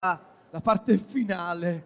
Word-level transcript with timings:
la 0.00 0.60
parte 0.62 0.96
finale. 0.96 1.84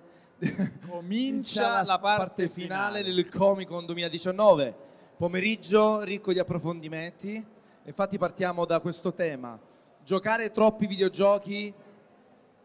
Comincia 0.87 1.83
la 1.83 1.99
parte 1.99 2.47
finale 2.51 2.99
finale. 2.99 3.15
del 3.15 3.31
Comic 3.31 3.69
Con 3.69 3.87
2019. 3.87 4.75
Pomeriggio 5.17 6.03
ricco 6.03 6.31
di 6.31 6.39
approfondimenti. 6.39 7.43
Infatti 7.85 8.19
partiamo 8.19 8.67
da 8.67 8.81
questo 8.81 9.15
tema. 9.15 9.59
Giocare 10.05 10.51
troppi 10.51 10.87
videogiochi 10.87 11.73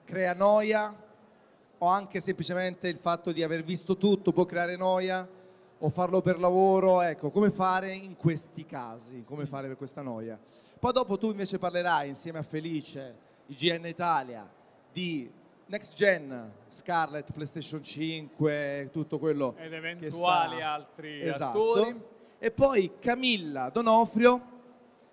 crea 0.04 0.34
noia 0.34 0.94
o 1.78 1.88
anche 1.88 2.20
semplicemente 2.20 2.90
il 2.90 2.98
fatto 2.98 3.32
di 3.32 3.42
aver 3.42 3.64
visto 3.64 3.96
tutto 3.96 4.34
può 4.34 4.44
creare 4.44 4.76
noia 4.76 5.26
o 5.80 5.90
farlo 5.90 6.20
per 6.20 6.40
lavoro, 6.40 7.02
ecco, 7.02 7.30
come 7.30 7.52
fare 7.52 7.94
in 7.94 8.18
questi 8.18 8.66
casi, 8.66 9.24
come 9.24 9.46
fare 9.46 9.68
per 9.68 9.78
questa 9.78 10.02
noia. 10.02 10.38
Poi 10.78 10.92
dopo 10.92 11.18
tu 11.18 11.30
invece 11.30 11.58
parlerai 11.58 12.10
insieme 12.10 12.40
a 12.40 12.44
Felice, 12.44 13.16
IGN 13.46 13.86
Italia, 13.86 14.50
di 14.92 15.30
Next 15.70 15.96
Gen, 15.96 16.54
Scarlett, 16.70 17.34
PlayStation 17.34 17.84
5, 17.84 18.90
tutto 18.94 19.20
quello 19.20 19.54
Ed 19.58 19.74
eventuali 19.74 20.62
altri 20.62 21.22
Esatto. 21.28 21.72
attori. 21.74 22.02
E 22.40 22.52
poi 22.52 22.94
Camilla 23.00 23.70
Donofrio 23.70 24.42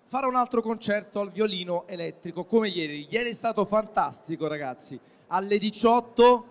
farà 0.05 0.27
un 0.27 0.35
altro 0.35 0.61
concerto 0.61 1.19
al 1.19 1.31
violino 1.31 1.85
elettrico 1.87 2.45
come 2.45 2.69
ieri. 2.69 3.05
Ieri 3.09 3.31
è 3.31 3.33
stato 3.33 3.65
fantastico, 3.65 4.47
ragazzi. 4.47 4.97
Alle 5.27 5.57
18 5.57 6.45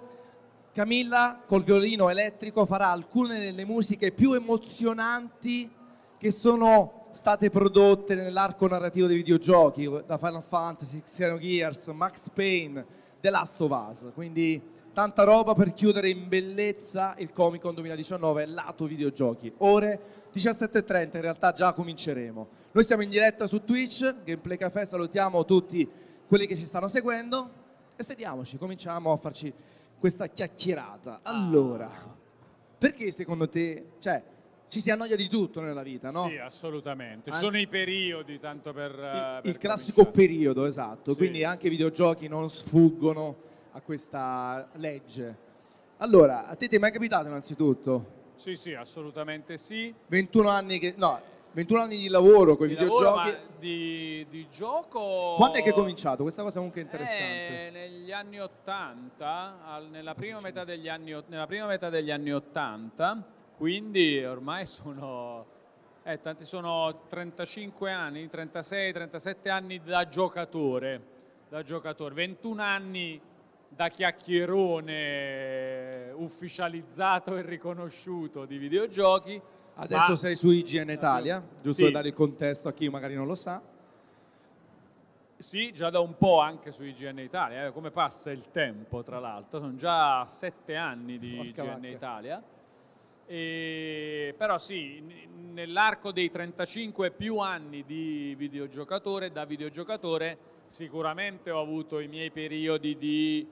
Camilla 0.73 1.41
col 1.47 1.63
violino 1.63 2.11
elettrico 2.11 2.67
farà 2.67 2.89
alcune 2.91 3.39
delle 3.39 3.65
musiche 3.65 4.13
più 4.13 4.35
emozionanti 4.35 5.71
che 6.19 6.31
sono 6.31 7.07
state 7.13 7.49
prodotte 7.49 8.15
nell'arco 8.15 8.67
narrativo 8.67 9.07
dei 9.07 9.17
videogiochi, 9.17 9.89
da 10.05 10.19
Final 10.19 10.43
Fantasy, 10.43 11.01
Xenogears, 11.01 11.87
Max 11.89 12.29
Payne, 12.29 12.85
The 13.25 13.31
Last 13.31 13.59
of 13.63 13.71
Us. 13.71 14.11
Quindi 14.13 14.61
tanta 14.93 15.25
roba 15.25 15.55
per 15.55 15.73
chiudere 15.73 16.11
in 16.11 16.29
bellezza 16.29 17.15
il 17.17 17.33
Comic 17.33 17.63
Con 17.63 17.73
2019 17.73 18.45
lato 18.45 18.85
videogiochi. 18.85 19.51
Ore 19.59 20.29
17.30, 20.35 21.15
in 21.15 21.23
realtà 21.23 21.53
già 21.53 21.73
cominceremo. 21.73 22.49
Noi 22.71 22.85
siamo 22.85 23.03
in 23.03 23.09
diretta 23.09 23.47
su 23.47 23.65
Twitch, 23.65 24.25
Gameplay 24.25 24.59
Café, 24.59 24.85
salutiamo 24.85 25.43
tutti 25.47 25.89
quelli 26.29 26.47
che 26.47 26.55
ci 26.55 26.67
stanno 26.67 26.87
seguendo 26.87 27.49
e 27.97 28.03
sediamoci, 28.03 28.59
cominciamo 28.59 29.11
a 29.11 29.17
farci 29.17 29.51
questa 29.99 30.27
chiacchierata. 30.27 31.21
Allora, 31.23 31.91
perché 32.77 33.11
secondo 33.11 33.49
te, 33.49 33.93
cioè, 34.01 34.23
ci 34.75 34.81
si 34.81 34.91
annoia 34.91 35.15
di 35.15 35.29
tutto 35.29 35.61
nella 35.61 35.85
vita, 35.85 36.11
no? 36.11 36.27
Sì, 36.27 36.37
assolutamente. 36.37 37.31
Ci 37.31 37.37
sono 37.37 37.57
i 37.57 37.69
periodi, 37.69 38.41
tanto 38.41 38.73
per... 38.73 38.91
eh, 38.91 39.37
il, 39.37 39.41
per 39.43 39.51
il 39.53 39.59
classico 39.59 40.07
periodo, 40.07 40.65
esatto. 40.65 41.13
Sì. 41.13 41.19
Quindi 41.19 41.45
anche 41.45 41.69
i 41.69 41.71
videogiochi 41.71 42.27
non 42.27 42.51
sfuggono 42.51 43.37
a 43.71 43.81
questa 43.81 44.69
legge. 44.73 45.37
Allora, 45.99 46.49
a 46.49 46.57
te 46.57 46.67
ti 46.67 46.75
è 46.75 46.81
mai 46.81 46.91
capitato 46.91 47.29
innanzitutto? 47.29 48.33
Sì, 48.35 48.57
sì, 48.57 48.75
assolutamente 48.75 49.59
sì. 49.59 49.95
21 50.09 50.49
anni 50.49 50.81
che 50.81 50.95
no, 50.97 51.21
21 51.53 51.81
anni 51.81 51.97
di 51.97 52.09
lavoro 52.09 52.57
con 52.57 52.69
i 52.69 52.75
lavoro, 52.75 52.95
videogiochi. 52.95 53.31
ma 53.31 53.55
di, 53.61 54.27
di 54.29 54.49
gioco... 54.51 55.35
Quando 55.37 55.59
è 55.59 55.63
che 55.63 55.71
è 55.71 55.73
cominciato? 55.73 56.25
Questa 56.25 56.43
cosa 56.43 56.57
comunque 56.57 56.81
è 56.81 56.85
interessante. 56.85 57.69
Eh, 57.69 57.71
negli 57.71 58.11
anni 58.11 58.41
80, 58.41 59.65
al- 59.65 59.89
nella, 59.89 60.15
prima 60.15 60.41
metà 60.41 60.65
degli 60.65 60.89
anni, 60.89 61.17
nella 61.29 61.47
prima 61.47 61.67
metà 61.67 61.91
degli 61.91 62.11
anni 62.11 62.33
80, 62.33 63.34
quindi 63.57 64.23
ormai 64.25 64.67
sono, 64.67 65.47
eh, 66.03 66.21
tanti 66.21 66.45
sono 66.45 67.03
35 67.09 67.93
anni, 67.93 68.29
36, 68.29 68.93
37 68.93 69.49
anni 69.49 69.81
da 69.83 70.07
giocatore, 70.09 71.01
da 71.49 71.63
giocatore, 71.63 72.15
21 72.15 72.63
anni 72.63 73.21
da 73.69 73.89
chiacchierone 73.89 76.13
ufficializzato 76.17 77.37
e 77.37 77.43
riconosciuto 77.43 78.45
di 78.45 78.59
videogiochi. 78.59 79.41
Adesso 79.77 80.11
ma- 80.11 80.17
sei 80.17 80.37
su 80.37 80.51
IGN 80.51 80.91
Italia, 80.91 81.43
giusto 81.57 81.73
Sì. 81.73 81.83
per 81.85 81.93
dare 81.93 82.09
il 82.09 82.15
contesto 82.15 82.69
a 82.69 82.73
chi 82.73 82.89
magari 82.89 83.15
non 83.15 83.27
lo 83.27 83.35
sa. 83.35 83.61
Sì, 85.37 85.73
già 85.73 85.91
da 85.91 85.99
un 85.99 86.17
po' 86.17 86.39
anche 86.39 86.71
su 86.71 86.85
IGN 86.85 87.19
Italia, 87.19 87.67
eh, 87.67 87.73
come 87.73 87.91
passa 87.91 88.31
il 88.31 88.53
tempo 88.53 89.03
tra 89.03 89.19
l'altro, 89.19 89.59
sono 89.59 89.75
già 89.75 90.25
sette 90.27 90.77
anni 90.77 91.19
di 91.19 91.35
Porca 91.35 91.63
IGN 91.65 91.73
vacca. 91.75 91.87
Italia. 91.89 92.41
E- 93.27 94.35
però 94.37 94.59
sì, 94.59 95.27
nell'arco 95.53 96.13
dei 96.13 96.31
35 96.31 97.11
più 97.11 97.39
anni 97.39 97.85
di 97.85 98.35
videogiocatore, 98.37 99.33
da 99.33 99.45
videogiocatore, 99.45 100.39
sicuramente 100.67 101.51
ho 101.51 101.61
avuto 101.61 102.01
i 102.01 102.09
miei 102.09 102.31
periodi 102.31 102.99
di 102.99 103.49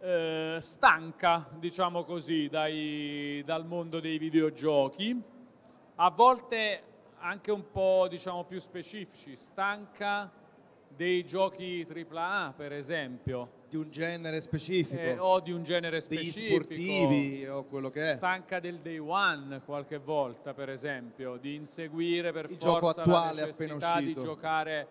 eh, 0.00 0.56
stanca, 0.58 1.48
diciamo 1.58 2.04
così, 2.04 2.48
dai- 2.48 3.42
dal 3.44 3.66
mondo 3.66 4.00
dei 4.00 4.18
videogiochi. 4.18 5.22
A 5.96 6.10
volte 6.10 6.82
anche 7.18 7.50
un 7.50 7.70
po' 7.70 8.06
diciamo 8.08 8.44
più 8.44 8.58
specifici, 8.58 9.34
stanca 9.34 10.30
dei 10.88 11.24
giochi 11.24 11.86
AAA 11.88 12.52
per 12.54 12.72
esempio, 12.72 13.62
Di 13.74 13.80
un 13.80 13.90
genere 13.90 14.40
specifico, 14.40 15.00
eh, 15.02 15.18
o 15.18 15.40
di 15.40 15.50
un 15.50 15.64
genere 15.64 15.98
degli 15.98 16.24
specifico. 16.30 16.62
sportivi 16.62 17.44
o 17.48 17.64
quello 17.64 17.90
che 17.90 18.10
è. 18.10 18.12
Stanca 18.12 18.60
del 18.60 18.78
day 18.78 18.98
one 18.98 19.62
qualche 19.64 19.98
volta, 19.98 20.54
per 20.54 20.70
esempio, 20.70 21.38
di 21.38 21.56
inseguire 21.56 22.30
per 22.30 22.44
Il 22.44 22.50
forza 22.50 22.68
gioco 22.68 22.88
attuale 22.90 23.40
la 23.40 23.48
appena 23.48 23.72
necessità 23.74 23.98
di 23.98 24.04
uscito. 24.04 24.22
giocare. 24.22 24.86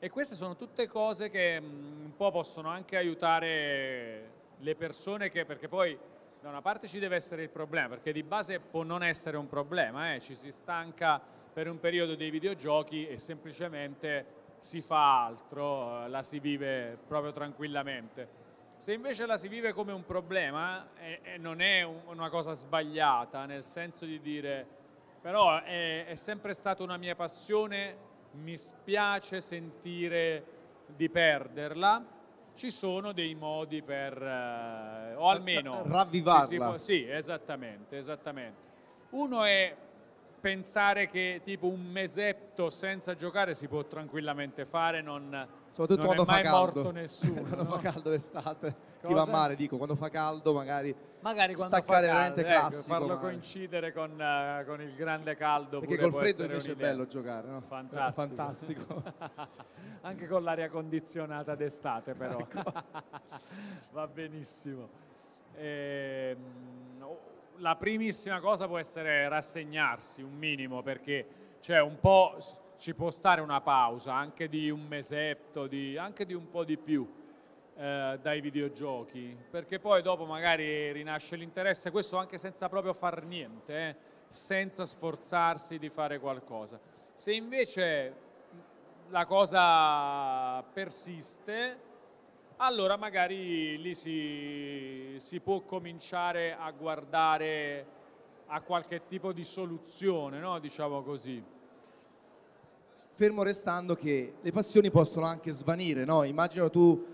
E 0.00 0.10
queste 0.10 0.34
sono 0.34 0.56
tutte 0.56 0.88
cose 0.88 1.30
che 1.30 1.60
mh, 1.60 1.64
un 2.06 2.16
po' 2.16 2.32
possono 2.32 2.68
anche 2.68 2.96
aiutare 2.96 4.30
le 4.58 4.74
persone 4.74 5.30
che, 5.30 5.44
perché 5.44 5.68
poi 5.68 5.96
da 6.40 6.48
una 6.48 6.60
parte 6.60 6.88
ci 6.88 6.98
deve 6.98 7.14
essere 7.14 7.44
il 7.44 7.50
problema, 7.50 7.86
perché 7.90 8.10
di 8.10 8.24
base 8.24 8.58
può 8.58 8.82
non 8.82 9.04
essere 9.04 9.36
un 9.36 9.46
problema, 9.46 10.14
eh, 10.14 10.20
ci 10.20 10.34
si 10.34 10.50
stanca 10.50 11.22
per 11.52 11.68
un 11.68 11.78
periodo 11.78 12.16
dei 12.16 12.30
videogiochi 12.30 13.06
e 13.06 13.16
semplicemente 13.16 14.37
si 14.58 14.80
fa 14.80 15.24
altro, 15.24 16.04
eh, 16.04 16.08
la 16.08 16.22
si 16.22 16.38
vive 16.40 16.98
proprio 17.06 17.32
tranquillamente. 17.32 18.28
Se 18.78 18.92
invece 18.92 19.26
la 19.26 19.36
si 19.36 19.48
vive 19.48 19.72
come 19.72 19.92
un 19.92 20.04
problema, 20.04 20.88
eh, 20.98 21.20
eh, 21.22 21.36
non 21.38 21.60
è 21.60 21.82
un- 21.82 22.02
una 22.06 22.28
cosa 22.30 22.52
sbagliata, 22.54 23.44
nel 23.44 23.64
senso 23.64 24.04
di 24.04 24.20
dire, 24.20 24.66
però 25.20 25.60
è, 25.62 26.06
è 26.06 26.14
sempre 26.14 26.54
stata 26.54 26.82
una 26.82 26.96
mia 26.96 27.16
passione, 27.16 27.96
mi 28.32 28.56
spiace 28.56 29.40
sentire 29.40 30.44
di 30.86 31.08
perderla, 31.08 32.04
ci 32.54 32.70
sono 32.70 33.12
dei 33.12 33.34
modi 33.34 33.82
per, 33.82 34.20
eh, 34.20 35.14
o 35.14 35.28
almeno... 35.28 35.82
Ravvivarla. 35.86 36.46
si 36.46 36.56
può- 36.56 36.78
sì, 36.78 37.08
esattamente, 37.08 37.98
esattamente. 37.98 38.66
Uno 39.10 39.44
è 39.44 39.74
pensare 40.40 41.08
che 41.08 41.40
tipo 41.42 41.66
un 41.68 41.80
mesetto 41.84 42.70
senza 42.70 43.14
giocare 43.14 43.54
si 43.54 43.66
può 43.68 43.84
tranquillamente 43.84 44.64
fare, 44.64 45.00
non, 45.02 45.30
Soprattutto 45.72 45.96
non 45.96 46.04
quando 46.06 46.22
è 46.22 46.26
fa 46.26 46.32
mai 46.32 46.42
caldo. 46.42 46.58
morto 46.58 46.90
nessuno. 46.98 47.40
quando 47.42 47.62
no? 47.64 47.70
fa 47.70 47.78
caldo 47.90 48.10
l'estate. 48.10 48.74
Chi 49.00 49.12
va 49.12 49.20
a 49.20 49.24
Cosa? 49.24 49.30
mare, 49.30 49.54
dico, 49.54 49.76
quando 49.76 49.94
fa 49.94 50.08
caldo 50.10 50.52
magari 50.52 50.92
Magari 51.20 51.54
quando 51.54 51.76
staccare 51.76 52.06
fa 52.06 52.12
veramente 52.12 52.42
caldo, 52.42 52.56
ecco, 52.58 52.68
classico. 52.68 52.94
farlo 52.94 53.06
magari. 53.14 53.26
coincidere 53.32 53.92
con, 53.92 54.20
eh, 54.20 54.64
con 54.66 54.80
il 54.80 54.94
grande 54.94 55.36
caldo 55.36 55.78
Perché 55.80 55.96
pure 55.96 56.10
col 56.10 56.20
freddo 56.20 56.42
invece 56.42 56.68
è 56.68 56.72
un'idea. 56.72 56.90
bello 56.90 57.06
giocare, 57.06 57.48
no? 57.48 57.60
Fantastico. 57.60 58.12
Fantastico. 58.26 59.02
Anche 60.02 60.26
con 60.28 60.42
l'aria 60.42 60.68
condizionata 60.68 61.54
d'estate 61.54 62.14
però. 62.14 62.38
Ecco. 62.38 62.62
Va 63.92 64.06
benissimo. 64.08 64.88
Ehm, 65.56 66.96
o- 67.00 67.20
la 67.58 67.76
primissima 67.76 68.40
cosa 68.40 68.66
può 68.66 68.78
essere 68.78 69.28
rassegnarsi 69.28 70.22
un 70.22 70.34
minimo 70.34 70.82
perché 70.82 71.26
cioè 71.60 71.80
un 71.80 71.98
po' 71.98 72.36
ci 72.78 72.94
può 72.94 73.10
stare 73.10 73.40
una 73.40 73.60
pausa 73.60 74.14
anche 74.14 74.48
di 74.48 74.70
un 74.70 74.86
mesetto, 74.86 75.66
di- 75.66 75.96
anche 75.96 76.24
di 76.24 76.34
un 76.34 76.48
po' 76.48 76.64
di 76.64 76.76
più 76.76 77.06
eh, 77.74 78.18
dai 78.20 78.40
videogiochi 78.40 79.36
perché 79.50 79.78
poi 79.80 80.02
dopo 80.02 80.24
magari 80.24 80.92
rinasce 80.92 81.36
l'interesse, 81.36 81.90
questo 81.90 82.16
anche 82.16 82.38
senza 82.38 82.68
proprio 82.68 82.92
far 82.92 83.24
niente, 83.24 83.88
eh, 83.88 83.96
senza 84.28 84.84
sforzarsi 84.84 85.78
di 85.78 85.88
fare 85.88 86.18
qualcosa. 86.18 86.78
Se 87.14 87.32
invece 87.32 88.26
la 89.08 89.26
cosa 89.26 90.62
persiste, 90.62 91.86
allora 92.58 92.96
magari 92.96 93.80
lì 93.80 93.94
si, 93.94 95.16
si 95.18 95.40
può 95.40 95.60
cominciare 95.60 96.54
a 96.54 96.70
guardare 96.70 97.96
a 98.46 98.60
qualche 98.60 99.06
tipo 99.06 99.32
di 99.32 99.44
soluzione, 99.44 100.38
no? 100.38 100.58
diciamo 100.58 101.02
così. 101.02 101.42
Fermo 103.14 103.42
restando 103.42 103.94
che 103.94 104.34
le 104.40 104.52
passioni 104.52 104.90
possono 104.90 105.26
anche 105.26 105.52
svanire, 105.52 106.04
no? 106.04 106.24
Immagino 106.24 106.70
tu, 106.70 107.04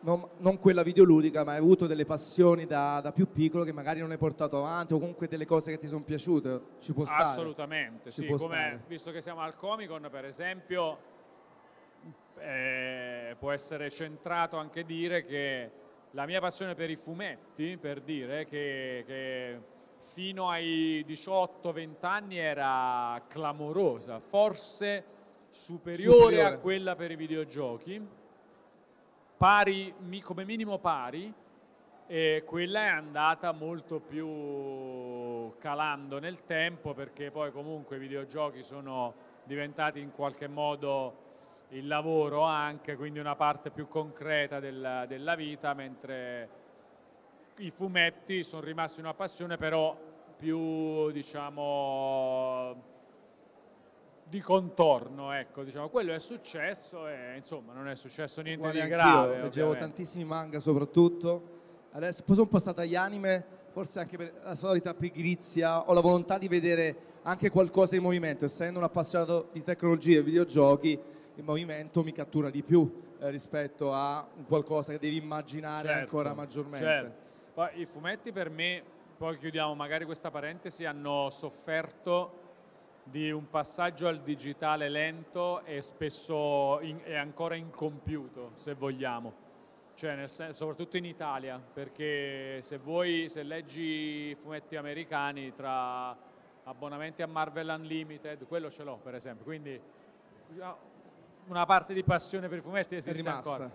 non, 0.00 0.28
non 0.38 0.58
quella 0.58 0.82
videoludica, 0.82 1.44
ma 1.44 1.52
hai 1.52 1.58
avuto 1.58 1.86
delle 1.86 2.04
passioni 2.04 2.66
da, 2.66 3.00
da 3.00 3.10
più 3.10 3.30
piccolo 3.32 3.64
che 3.64 3.72
magari 3.72 4.00
non 4.00 4.10
hai 4.10 4.18
portato 4.18 4.58
avanti 4.58 4.92
o 4.92 4.98
comunque 4.98 5.26
delle 5.26 5.46
cose 5.46 5.72
che 5.72 5.78
ti 5.78 5.86
sono 5.86 6.02
piaciute, 6.02 6.60
ci 6.80 6.92
può 6.92 7.04
stare. 7.04 7.22
Assolutamente, 7.22 8.10
sì. 8.10 8.26
Come, 8.26 8.82
visto 8.86 9.10
che 9.10 9.20
siamo 9.20 9.40
al 9.40 9.56
Comic 9.56 9.88
Con, 9.88 10.06
per 10.10 10.24
esempio, 10.24 10.98
eh, 12.38 13.36
può 13.38 13.52
essere 13.52 13.90
centrato 13.90 14.56
anche 14.56 14.84
dire 14.84 15.24
che 15.24 15.70
la 16.12 16.26
mia 16.26 16.40
passione 16.40 16.74
per 16.74 16.90
i 16.90 16.96
fumetti, 16.96 17.76
per 17.76 18.00
dire 18.00 18.46
che, 18.46 19.04
che 19.06 19.60
fino 20.00 20.48
ai 20.48 21.04
18-20 21.06 21.94
anni 22.00 22.38
era 22.38 23.20
clamorosa, 23.28 24.20
forse 24.20 25.04
superiore, 25.50 26.18
superiore, 26.18 26.44
a 26.44 26.58
quella 26.58 26.94
per 26.94 27.10
i 27.10 27.16
videogiochi, 27.16 28.06
pari, 29.36 29.94
come 30.22 30.44
minimo 30.44 30.78
pari, 30.78 31.32
e 32.08 32.44
quella 32.46 32.84
è 32.84 32.88
andata 32.88 33.50
molto 33.52 33.98
più 33.98 35.52
calando 35.58 36.20
nel 36.20 36.44
tempo 36.44 36.94
perché 36.94 37.32
poi 37.32 37.50
comunque 37.50 37.96
i 37.96 37.98
videogiochi 37.98 38.62
sono 38.62 39.12
diventati 39.42 40.00
in 40.00 40.12
qualche 40.12 40.46
modo 40.46 41.24
il 41.70 41.86
lavoro 41.86 42.42
anche, 42.42 42.96
quindi 42.96 43.18
una 43.18 43.36
parte 43.36 43.70
più 43.70 43.88
concreta 43.88 44.60
della, 44.60 45.06
della 45.06 45.34
vita, 45.34 45.74
mentre 45.74 46.48
i 47.56 47.70
fumetti 47.70 48.42
sono 48.42 48.62
rimasti 48.62 49.00
una 49.00 49.14
passione 49.14 49.56
però 49.56 49.96
più 50.36 51.10
diciamo 51.10 52.94
di 54.28 54.40
contorno, 54.40 55.32
ecco, 55.32 55.62
diciamo, 55.62 55.88
quello 55.88 56.12
è 56.12 56.18
successo 56.18 57.06
e 57.06 57.36
insomma 57.36 57.72
non 57.72 57.88
è 57.88 57.94
successo 57.94 58.42
niente 58.42 58.60
Guarda, 58.60 58.82
di 58.82 58.88
grave. 58.88 59.42
Leggevo 59.42 59.76
tantissimi 59.76 60.24
manga 60.24 60.58
soprattutto 60.58 61.56
Adesso 61.96 62.24
poi 62.24 62.34
sono 62.36 62.46
passata 62.46 62.82
agli 62.82 62.94
anime, 62.94 63.42
forse 63.70 64.00
anche 64.00 64.18
per 64.18 64.34
la 64.44 64.54
solita 64.54 64.92
pigrizia, 64.92 65.88
ho 65.88 65.94
la 65.94 66.02
volontà 66.02 66.36
di 66.36 66.46
vedere 66.46 66.94
anche 67.22 67.48
qualcosa 67.48 67.96
in 67.96 68.02
movimento, 68.02 68.44
essendo 68.44 68.78
un 68.78 68.84
appassionato 68.84 69.48
di 69.50 69.62
tecnologia 69.62 70.18
e 70.18 70.22
videogiochi, 70.22 71.00
il 71.36 71.44
movimento 71.44 72.02
mi 72.02 72.12
cattura 72.12 72.50
di 72.50 72.62
più 72.62 73.02
eh, 73.18 73.30
rispetto 73.30 73.92
a 73.92 74.26
qualcosa 74.46 74.92
che 74.92 74.98
devi 74.98 75.16
immaginare 75.16 75.86
certo, 75.86 76.00
ancora 76.00 76.34
maggiormente. 76.34 76.86
Certo. 76.86 77.24
Poi 77.54 77.80
i 77.80 77.86
fumetti 77.86 78.32
per 78.32 78.50
me, 78.50 78.82
poi 79.16 79.38
chiudiamo 79.38 79.74
magari 79.74 80.04
questa 80.04 80.30
parentesi, 80.30 80.84
hanno 80.84 81.30
sofferto 81.30 82.44
di 83.04 83.30
un 83.30 83.48
passaggio 83.48 84.08
al 84.08 84.20
digitale 84.20 84.88
lento 84.88 85.62
e 85.64 85.80
spesso 85.80 86.80
in, 86.80 87.00
è 87.02 87.14
ancora 87.14 87.54
incompiuto, 87.54 88.52
se 88.56 88.74
vogliamo 88.74 89.44
cioè 89.96 90.26
senso, 90.26 90.52
soprattutto 90.52 90.98
in 90.98 91.06
Italia, 91.06 91.58
perché 91.58 92.60
se 92.60 92.76
vuoi, 92.76 93.30
se 93.30 93.42
leggi 93.42 94.34
fumetti 94.34 94.76
americani 94.76 95.54
tra 95.54 96.14
abbonamenti 96.64 97.22
a 97.22 97.26
Marvel 97.26 97.74
Unlimited, 97.78 98.46
quello 98.46 98.70
ce 98.70 98.84
l'ho 98.84 98.98
per 99.02 99.14
esempio, 99.14 99.44
quindi 99.44 99.80
una 101.46 101.66
parte 101.66 101.94
di 101.94 102.02
passione 102.02 102.48
per 102.48 102.58
i 102.58 102.60
fumetti 102.60 102.96
esiste 102.96 103.28
ancora. 103.28 103.70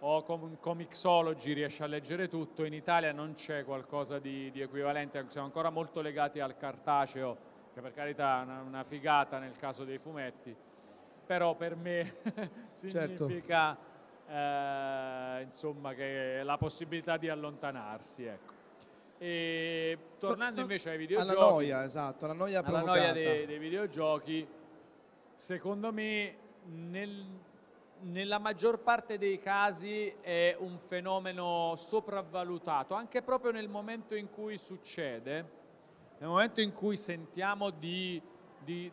O 0.00 0.22
con 0.22 0.56
Comixology 0.58 1.52
riesci 1.52 1.82
a 1.82 1.86
leggere 1.86 2.28
tutto, 2.28 2.64
in 2.64 2.74
Italia 2.74 3.12
non 3.12 3.34
c'è 3.34 3.64
qualcosa 3.64 4.18
di, 4.18 4.50
di, 4.50 4.60
equivalente, 4.60 5.24
siamo 5.28 5.46
ancora 5.46 5.70
molto 5.70 6.00
legati 6.00 6.40
al 6.40 6.56
cartaceo, 6.56 7.36
che 7.72 7.80
per 7.80 7.94
carità 7.94 8.40
è 8.40 8.44
una, 8.44 8.60
una 8.62 8.84
figata 8.84 9.38
nel 9.38 9.56
caso 9.56 9.84
dei 9.84 9.98
fumetti, 9.98 10.54
però 11.24 11.54
per 11.54 11.76
me 11.76 12.14
certo. 12.74 13.26
significa... 13.26 13.76
Certo 13.76 13.90
eh, 14.32 15.42
insomma, 15.42 15.92
che 15.94 16.40
la 16.42 16.56
possibilità 16.56 17.16
di 17.16 17.28
allontanarsi. 17.28 18.24
Ecco. 18.24 18.52
E 19.18 19.98
tornando 20.18 20.60
invece 20.60 20.90
ai 20.90 20.98
videogiochi, 20.98 21.38
alla 21.38 21.50
noia, 21.50 21.84
esatto, 21.84 22.24
alla 22.24 22.34
noia, 22.34 22.62
alla 22.62 22.80
noia 22.80 23.12
dei, 23.12 23.46
dei, 23.46 23.58
videogiochi, 23.58 24.46
secondo 25.36 25.92
me 25.92 26.34
nel, 26.64 27.24
nella 28.00 28.38
maggior 28.38 28.80
parte 28.80 29.18
dei 29.18 29.38
casi 29.38 30.12
è 30.20 30.56
un 30.58 30.78
fenomeno 30.78 31.74
sopravvalutato, 31.76 32.94
anche 32.94 33.22
proprio 33.22 33.52
nel 33.52 33.68
momento 33.68 34.14
in 34.14 34.30
cui 34.30 34.58
succede, 34.58 35.60
nel 36.18 36.28
momento 36.28 36.60
in 36.60 36.72
cui 36.72 36.96
sentiamo 36.96 37.70
di, 37.70 38.20
di, 38.64 38.90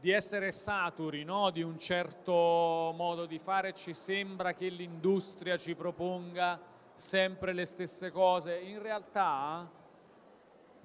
di 0.00 0.10
essere 0.10 0.52
saturi 0.52 1.24
no? 1.24 1.50
di 1.50 1.62
un 1.62 1.78
certo 1.78 2.32
modo 2.32 3.26
di 3.26 3.38
fare, 3.38 3.72
ci 3.72 3.92
sembra 3.92 4.54
che 4.54 4.68
l'industria 4.68 5.56
ci 5.56 5.74
proponga 5.74 6.60
sempre 6.94 7.52
le 7.52 7.64
stesse 7.64 8.10
cose. 8.10 8.58
In 8.58 8.80
realtà, 8.80 9.68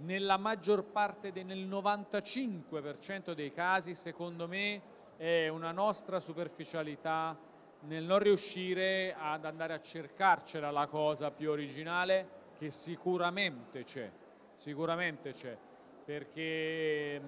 nella 0.02 0.38
maggior 0.38 0.84
parte, 0.84 1.32
de, 1.32 1.44
nel 1.44 1.68
95% 1.68 3.34
dei 3.34 3.52
casi, 3.52 3.94
secondo 3.94 4.48
me, 4.48 4.82
è 5.18 5.48
una 5.48 5.72
nostra 5.72 6.20
superficialità 6.20 7.38
nel 7.82 8.04
non 8.04 8.20
riuscire 8.20 9.16
ad 9.18 9.46
andare 9.46 9.74
a 9.74 9.82
cercarcela 9.82 10.70
la 10.72 10.88
cosa 10.88 11.32
più 11.32 11.50
originale 11.50 12.40
che 12.58 12.70
sicuramente 12.70 13.84
c'è, 13.84 14.10
sicuramente 14.54 15.34
c'è, 15.34 15.58
perché 16.06 17.22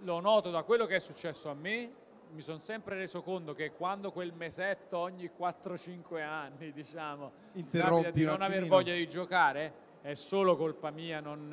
lo 0.00 0.20
noto 0.20 0.50
da 0.50 0.62
quello 0.62 0.86
che 0.86 0.96
è 0.96 1.00
successo 1.00 1.48
a 1.48 1.54
me, 1.54 2.04
mi 2.32 2.40
sono 2.40 2.58
sempre 2.58 2.96
reso 2.96 3.22
conto 3.22 3.54
che 3.54 3.72
quando 3.72 4.12
quel 4.12 4.32
mesetto 4.32 4.98
ogni 4.98 5.30
4-5 5.36 6.22
anni, 6.22 6.72
diciamo, 6.72 7.32
di 7.52 8.24
non 8.24 8.42
aver 8.42 8.66
voglia 8.66 8.92
di 8.94 9.08
giocare, 9.08 9.85
è 10.06 10.14
solo 10.14 10.56
colpa 10.56 10.90
mia, 10.90 11.18
non, 11.18 11.48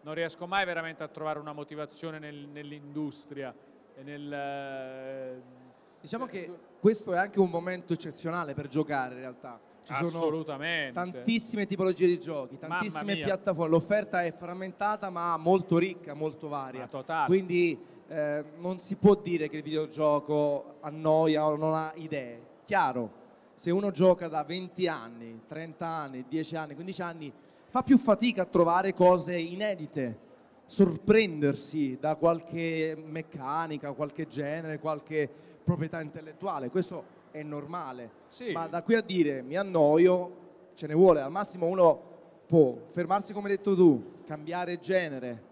non 0.00 0.14
riesco 0.14 0.48
mai 0.48 0.64
veramente 0.64 1.04
a 1.04 1.08
trovare 1.08 1.38
una 1.38 1.52
motivazione 1.52 2.18
nel, 2.18 2.48
nell'industria. 2.48 3.54
Nel, 4.02 4.32
eh, 4.32 5.42
diciamo 6.00 6.26
che 6.26 6.50
questo 6.80 7.12
è 7.14 7.18
anche 7.18 7.38
un 7.38 7.48
momento 7.48 7.92
eccezionale 7.92 8.52
per 8.52 8.66
giocare 8.66 9.14
in 9.14 9.20
realtà 9.20 9.60
ci 9.84 9.92
Assolutamente. 9.92 10.92
sono 10.92 11.12
tantissime 11.12 11.66
tipologie 11.66 12.06
di 12.06 12.18
giochi, 12.18 12.58
tantissime 12.58 13.16
piattaforme. 13.16 13.70
L'offerta 13.70 14.24
è 14.24 14.32
frammentata 14.32 15.10
ma 15.10 15.36
molto 15.36 15.76
ricca, 15.78 16.14
molto 16.14 16.48
varia. 16.48 16.88
Quindi 17.26 17.78
eh, 18.08 18.44
non 18.56 18.80
si 18.80 18.96
può 18.96 19.14
dire 19.14 19.48
che 19.48 19.58
il 19.58 19.62
videogioco 19.62 20.76
annoia 20.80 21.46
o 21.46 21.54
non 21.56 21.74
ha 21.74 21.92
idee. 21.96 22.40
Chiaro, 22.64 23.22
se 23.54 23.70
uno 23.70 23.90
gioca 23.90 24.26
da 24.26 24.42
20 24.42 24.88
anni, 24.88 25.42
30 25.46 25.86
anni, 25.86 26.24
10 26.26 26.56
anni, 26.56 26.74
15 26.74 27.02
anni, 27.02 27.32
fa 27.74 27.82
più 27.82 27.98
fatica 27.98 28.42
a 28.42 28.44
trovare 28.44 28.94
cose 28.94 29.36
inedite, 29.36 30.18
sorprendersi 30.64 31.98
da 31.98 32.14
qualche 32.14 32.96
meccanica, 33.04 33.90
qualche 33.94 34.28
genere, 34.28 34.78
qualche 34.78 35.28
proprietà 35.64 36.00
intellettuale. 36.00 36.70
Questo 36.70 37.04
è 37.32 37.42
normale, 37.42 38.10
sì. 38.28 38.52
ma 38.52 38.68
da 38.68 38.80
qui 38.84 38.94
a 38.94 39.00
dire 39.00 39.42
mi 39.42 39.56
annoio 39.56 40.36
ce 40.74 40.86
ne 40.86 40.94
vuole, 40.94 41.20
al 41.20 41.32
massimo 41.32 41.66
uno 41.66 42.00
può 42.46 42.76
fermarsi 42.92 43.32
come 43.32 43.50
hai 43.50 43.56
detto 43.56 43.74
tu, 43.74 44.20
cambiare 44.24 44.78
genere. 44.78 45.42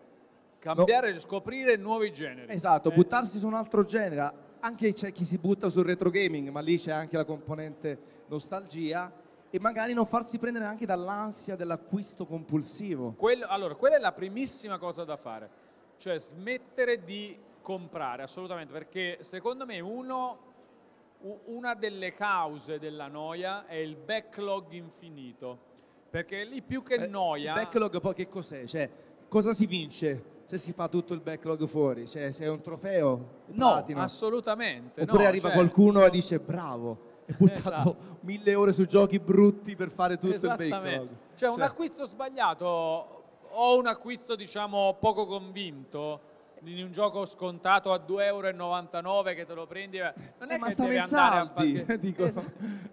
Cambiare, 0.60 1.14
no. 1.14 1.18
scoprire 1.18 1.74
nuovi 1.74 2.12
generi. 2.12 2.52
Esatto, 2.52 2.92
eh. 2.92 2.94
buttarsi 2.94 3.40
su 3.40 3.48
un 3.48 3.54
altro 3.54 3.82
genere. 3.82 4.32
Anche 4.60 4.92
c'è 4.92 5.10
chi 5.10 5.24
si 5.24 5.38
butta 5.38 5.68
sul 5.68 5.86
retro 5.86 6.08
gaming, 6.08 6.50
ma 6.50 6.60
lì 6.60 6.78
c'è 6.78 6.92
anche 6.92 7.16
la 7.16 7.24
componente 7.24 7.98
nostalgia 8.28 9.12
e 9.54 9.60
magari 9.60 9.92
non 9.92 10.06
farsi 10.06 10.38
prendere 10.38 10.64
anche 10.64 10.86
dall'ansia 10.86 11.56
dell'acquisto 11.56 12.24
compulsivo. 12.24 13.12
Quello, 13.18 13.44
allora, 13.46 13.74
quella 13.74 13.96
è 13.96 14.00
la 14.00 14.12
primissima 14.12 14.78
cosa 14.78 15.04
da 15.04 15.18
fare, 15.18 15.50
cioè 15.98 16.18
smettere 16.18 17.04
di 17.04 17.36
comprare, 17.60 18.22
assolutamente, 18.22 18.72
perché 18.72 19.18
secondo 19.20 19.66
me 19.66 19.78
uno 19.78 20.50
una 21.44 21.74
delle 21.74 22.14
cause 22.14 22.78
della 22.78 23.08
noia 23.08 23.66
è 23.66 23.74
il 23.74 23.94
backlog 23.94 24.72
infinito. 24.72 25.70
Perché 26.08 26.44
lì 26.44 26.62
più 26.62 26.82
che 26.82 26.94
eh, 26.94 27.06
noia... 27.06 27.54
Il 27.54 27.60
backlog 27.62 28.00
poi 28.00 28.14
che 28.14 28.28
cos'è? 28.28 28.64
Cioè, 28.64 28.90
cosa 29.28 29.52
si 29.52 29.66
vince 29.66 30.30
se 30.44 30.56
si 30.56 30.72
fa 30.72 30.88
tutto 30.88 31.12
il 31.12 31.20
backlog 31.20 31.66
fuori? 31.66 32.08
Cioè, 32.08 32.32
se 32.32 32.44
è 32.44 32.48
un 32.48 32.62
trofeo? 32.62 33.40
No, 33.48 33.72
platino. 33.72 34.00
assolutamente. 34.00 35.02
Oppure 35.02 35.22
no, 35.22 35.28
arriva 35.28 35.48
cioè... 35.48 35.56
qualcuno 35.56 36.04
e 36.04 36.10
dice 36.10 36.38
bravo, 36.40 37.11
hai 37.26 37.34
buttato 37.38 37.66
esatto. 37.66 38.18
mille 38.20 38.54
ore 38.54 38.72
su 38.72 38.86
giochi 38.86 39.18
brutti 39.18 39.76
per 39.76 39.90
fare 39.90 40.18
tutto 40.18 40.34
il 40.34 40.40
backlog. 40.40 41.08
Cioè, 41.34 41.48
un 41.48 41.56
cioè 41.56 41.64
acquisto 41.64 42.06
sbagliato 42.06 42.66
o 43.54 43.78
un 43.78 43.86
acquisto, 43.86 44.34
diciamo, 44.34 44.96
poco 44.98 45.26
convinto 45.26 46.30
di 46.62 46.80
un 46.80 46.92
gioco 46.92 47.26
scontato 47.26 47.92
a 47.92 48.00
2,99 48.06 48.22
euro 48.24 49.22
che 49.34 49.44
te 49.44 49.52
lo 49.52 49.66
prendi 49.66 49.98
eh, 49.98 50.12
non 50.38 50.50
è 50.50 50.54
eh, 50.54 50.58
ma 50.58 50.68
che 50.68 50.74
devi 50.76 50.96
a 50.96 51.06
fare 51.06 51.98
dico. 51.98 52.24
Eh, 52.24 52.32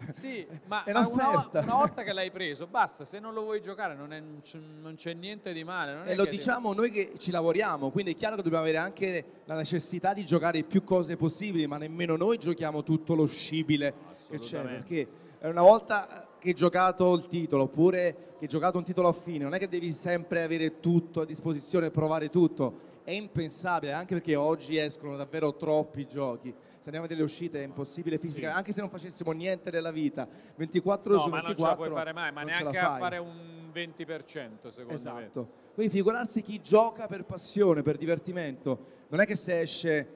sì 0.09 0.45
ma, 0.65 0.83
una, 0.87 1.07
una, 1.51 1.75
volta 1.75 2.01
che 2.01 2.11
l'hai 2.11 2.31
preso 2.31 2.65
basta 2.65 3.05
se 3.05 3.19
non 3.19 3.33
lo 3.33 3.43
vuoi 3.43 3.61
giocare 3.61 3.93
non, 3.93 4.11
è, 4.11 4.19
non 4.19 4.95
c'è 4.95 5.13
niente 5.13 5.53
di 5.53 5.63
male 5.63 6.09
e 6.09 6.15
lo 6.15 6.25
diciamo 6.25 6.73
devi... 6.73 6.79
noi 6.79 6.91
che 6.91 7.19
ci 7.19 7.29
lavoriamo 7.29 7.91
quindi 7.91 8.13
è 8.13 8.15
chiaro 8.15 8.37
che 8.37 8.41
dobbiamo 8.41 8.63
avere 8.63 8.79
anche 8.79 9.25
la 9.45 9.55
necessità 9.55 10.13
di 10.13 10.25
giocare 10.25 10.63
più 10.63 10.83
cose 10.83 11.15
possibili 11.15 11.67
ma 11.67 11.77
nemmeno 11.77 12.15
noi 12.15 12.37
giochiamo 12.39 12.81
tutto 12.81 13.13
lo 13.13 13.27
scibile 13.27 13.93
che 14.29 14.37
c'è 14.39 14.61
perché 14.61 15.07
una 15.41 15.61
volta 15.61 16.27
che 16.37 16.49
hai 16.49 16.53
giocato 16.53 17.13
il 17.15 17.27
titolo 17.27 17.63
oppure 17.63 18.35
che 18.37 18.45
hai 18.45 18.47
giocato 18.47 18.77
un 18.77 18.83
titolo 18.83 19.07
a 19.07 19.13
fine 19.13 19.43
non 19.43 19.53
è 19.53 19.59
che 19.59 19.67
devi 19.67 19.91
sempre 19.91 20.43
avere 20.43 20.79
tutto 20.79 21.21
a 21.21 21.25
disposizione 21.25 21.87
e 21.87 21.91
provare 21.91 22.29
tutto 22.29 22.87
è 23.09 23.13
impensabile, 23.13 23.91
anche 23.91 24.13
perché 24.13 24.35
oggi 24.35 24.77
escono 24.77 25.17
davvero 25.17 25.55
troppi 25.55 26.05
giochi. 26.05 26.53
Se 26.77 26.85
andiamo 26.85 27.05
a 27.05 27.09
delle 27.09 27.23
uscite 27.23 27.59
è 27.59 27.63
impossibile 27.63 28.19
fisica, 28.19 28.51
Sì. 28.51 28.55
anche 28.55 28.71
se 28.71 28.81
non 28.81 28.89
facessimo 28.91 29.31
niente 29.31 29.71
della 29.71 29.89
vita. 29.89 30.27
24 30.55 31.13
No, 31.13 31.19
su 31.19 31.29
ma 31.29 31.37
non 31.37 31.45
ce 31.45 31.55
24 31.55 31.83
la 31.83 31.89
puoi 31.89 31.97
fare 31.97 32.13
mai, 32.13 32.31
ma 32.31 32.43
neanche 32.43 32.77
a 32.77 32.97
fare 32.99 33.17
un 33.17 33.71
20% 33.73 34.69
secondo 34.69 34.89
me. 34.89 34.93
Esatto. 34.93 35.49
Quindi 35.73 35.91
figurarsi 35.91 36.43
chi 36.43 36.61
gioca 36.61 37.07
per 37.07 37.23
passione, 37.23 37.81
per 37.81 37.97
divertimento. 37.97 38.85
Non 39.07 39.21
è 39.21 39.25
che 39.25 39.35
se 39.35 39.59
esce 39.59 40.07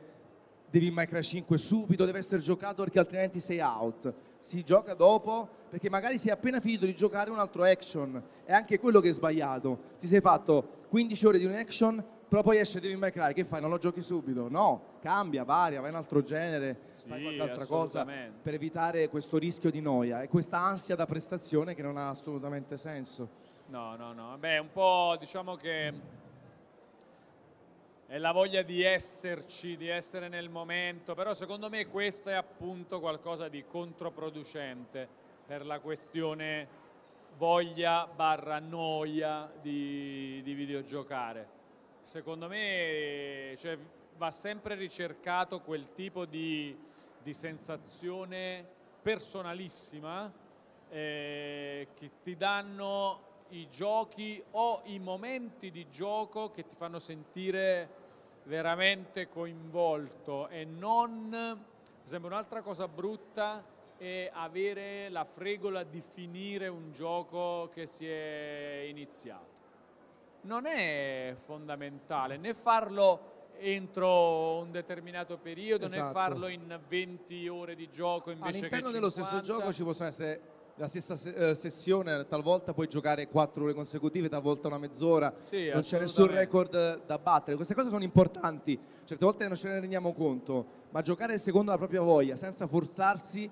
May 0.92 1.06
Cry 1.06 1.22
5 1.22 1.58
subito 1.58 2.06
deve 2.06 2.18
essere 2.18 2.42
giocato 2.42 2.84
perché 2.84 3.00
altrimenti 3.00 3.40
sei 3.40 3.60
out. 3.60 4.14
Si 4.40 4.64
gioca 4.64 4.94
dopo 4.94 5.48
perché 5.70 5.90
magari 5.90 6.20
è 6.20 6.30
appena 6.30 6.60
finito 6.60 6.86
di 6.86 6.94
giocare 6.94 7.30
un 7.30 7.40
altro 7.40 7.64
action. 7.64 8.22
È 8.44 8.54
anche 8.54 8.80
quello 8.80 9.00
che 9.00 9.10
è 9.10 9.14
sbagliato. 9.14 9.96
Ti 10.00 10.08
sei 10.08 10.22
fatto 10.22 10.86
15 10.90 11.26
ore 11.26 11.38
di 11.38 11.46
un 11.46 11.54
action, 11.54 12.04
però 12.28 12.42
poi 12.42 12.58
esce 12.58 12.80
Devil 12.80 12.98
May 12.98 13.12
Cry, 13.12 13.34
che 13.34 13.44
fai? 13.44 13.62
Non 13.62 13.70
lo 13.70 13.78
giochi 13.78 14.02
subito? 14.02 14.50
No, 14.50 14.98
cambia, 15.02 15.44
varia, 15.44 15.82
vai 15.82 15.92
in 15.92 15.96
altro 15.96 16.22
genere, 16.22 16.78
fai 17.08 17.18
Sì, 17.18 17.24
qualche 17.24 17.42
altra 17.42 17.66
cosa 17.66 18.06
per 18.42 18.54
evitare 18.54 19.10
questo 19.10 19.38
rischio 19.38 19.70
di 19.70 19.82
noia 19.82 20.22
e 20.22 20.28
questa 20.28 20.58
ansia 20.58 20.96
da 20.96 21.06
prestazione 21.06 21.76
che 21.76 21.82
non 21.82 21.98
ha 21.98 22.10
assolutamente 22.10 22.78
senso. 22.78 23.30
No, 23.68 23.96
no, 23.96 24.14
no. 24.14 24.36
Beh, 24.40 24.58
un 24.58 24.72
po' 24.72 25.16
diciamo 25.20 25.56
che 25.56 25.94
è 28.08 28.18
la 28.18 28.32
voglia 28.32 28.62
di 28.62 28.84
esserci, 28.84 29.78
di 29.78 29.88
essere 29.88 30.28
nel 30.28 30.50
momento, 30.50 31.16
però 31.16 31.34
secondo 31.34 31.70
me 31.70 31.88
questo 31.88 32.30
è 32.30 32.34
appunto 32.34 33.00
qualcosa 33.00 33.48
di 33.48 33.66
controproducente 33.66 35.08
per 35.46 35.66
la 35.66 35.80
questione 35.80 36.82
voglia 37.38 38.08
barra 38.08 38.60
noia 38.60 39.52
di, 39.62 40.42
di 40.44 40.54
videogiocare. 40.54 41.62
Secondo 42.02 42.48
me 42.48 43.56
cioè, 43.58 43.78
va 44.18 44.32
sempre 44.32 44.76
ricercato 44.76 45.62
quel 45.62 45.94
tipo 45.94 46.26
di, 46.26 46.78
di 47.22 47.34
sensazione 47.34 48.66
personalissima 49.02 50.32
eh, 50.90 51.88
che 51.96 52.12
ti 52.22 52.36
danno 52.36 53.32
i 53.54 53.68
giochi 53.70 54.44
o 54.52 54.82
i 54.86 55.00
momenti 55.00 55.70
di 55.70 55.88
gioco 55.90 56.50
che 56.50 56.66
ti 56.66 56.76
fanno 56.76 56.98
sentire 56.98 58.02
veramente 58.46 59.30
coinvolto 59.30 60.48
e 60.48 60.66
non, 60.66 61.30
per 61.30 62.06
esempio 62.06 62.30
un'altra 62.30 62.62
cosa 62.62 62.88
brutta 62.88 63.64
è 63.98 64.30
avere 64.34 65.08
la 65.10 65.24
fregola 65.24 65.84
di 65.84 66.02
finire 66.02 66.68
un 66.68 66.92
gioco 66.94 67.70
che 67.74 67.86
si 67.86 68.08
è 68.08 68.86
iniziato. 68.88 69.52
Non 70.42 70.66
è 70.66 71.36
fondamentale 71.46 72.38
né 72.38 72.54
farlo 72.54 73.32
entro 73.60 74.58
un 74.58 74.72
determinato 74.72 75.38
periodo 75.38 75.88
né 75.88 75.96
Esatto. 75.98 76.12
farlo 76.12 76.48
in 76.48 76.80
20 76.88 77.48
ore 77.48 77.76
di 77.76 77.88
gioco 77.90 78.32
invece 78.32 78.58
All'interno 78.58 78.90
dello 78.90 79.10
stesso 79.12 79.38
50. 79.38 79.54
gioco 79.54 79.72
ci 79.72 79.84
possono 79.84 80.10
essere 80.10 80.42
la 80.78 80.88
stessa 80.88 81.16
se- 81.16 81.50
eh, 81.50 81.56
sessione, 81.56 82.26
talvolta 82.28 82.74
puoi 82.74 82.88
giocare 82.88 83.28
4 83.28 83.64
ore 83.64 83.74
consecutive, 83.74 84.28
talvolta 84.30 84.68
una 84.68 84.80
mezz'ora, 84.80 85.32
Sì, 85.42 85.70
non 85.70 85.82
c'è 85.82 86.00
nessun 86.00 86.28
record 86.28 86.74
eh, 86.74 87.00
da 87.06 87.18
battere. 87.20 87.56
Queste 87.56 87.76
cose 87.76 87.90
sono 87.90 88.04
importanti, 88.04 88.80
certe 89.06 89.24
volte 89.24 89.48
non 89.48 89.56
ce 89.56 89.68
ne 89.70 89.80
rendiamo 89.80 90.14
conto, 90.14 90.66
ma 90.90 91.02
giocare 91.02 91.38
secondo 91.38 91.70
la 91.72 91.78
propria 91.78 92.02
voglia, 92.02 92.36
senza 92.36 92.66
forzarsi, 92.66 93.50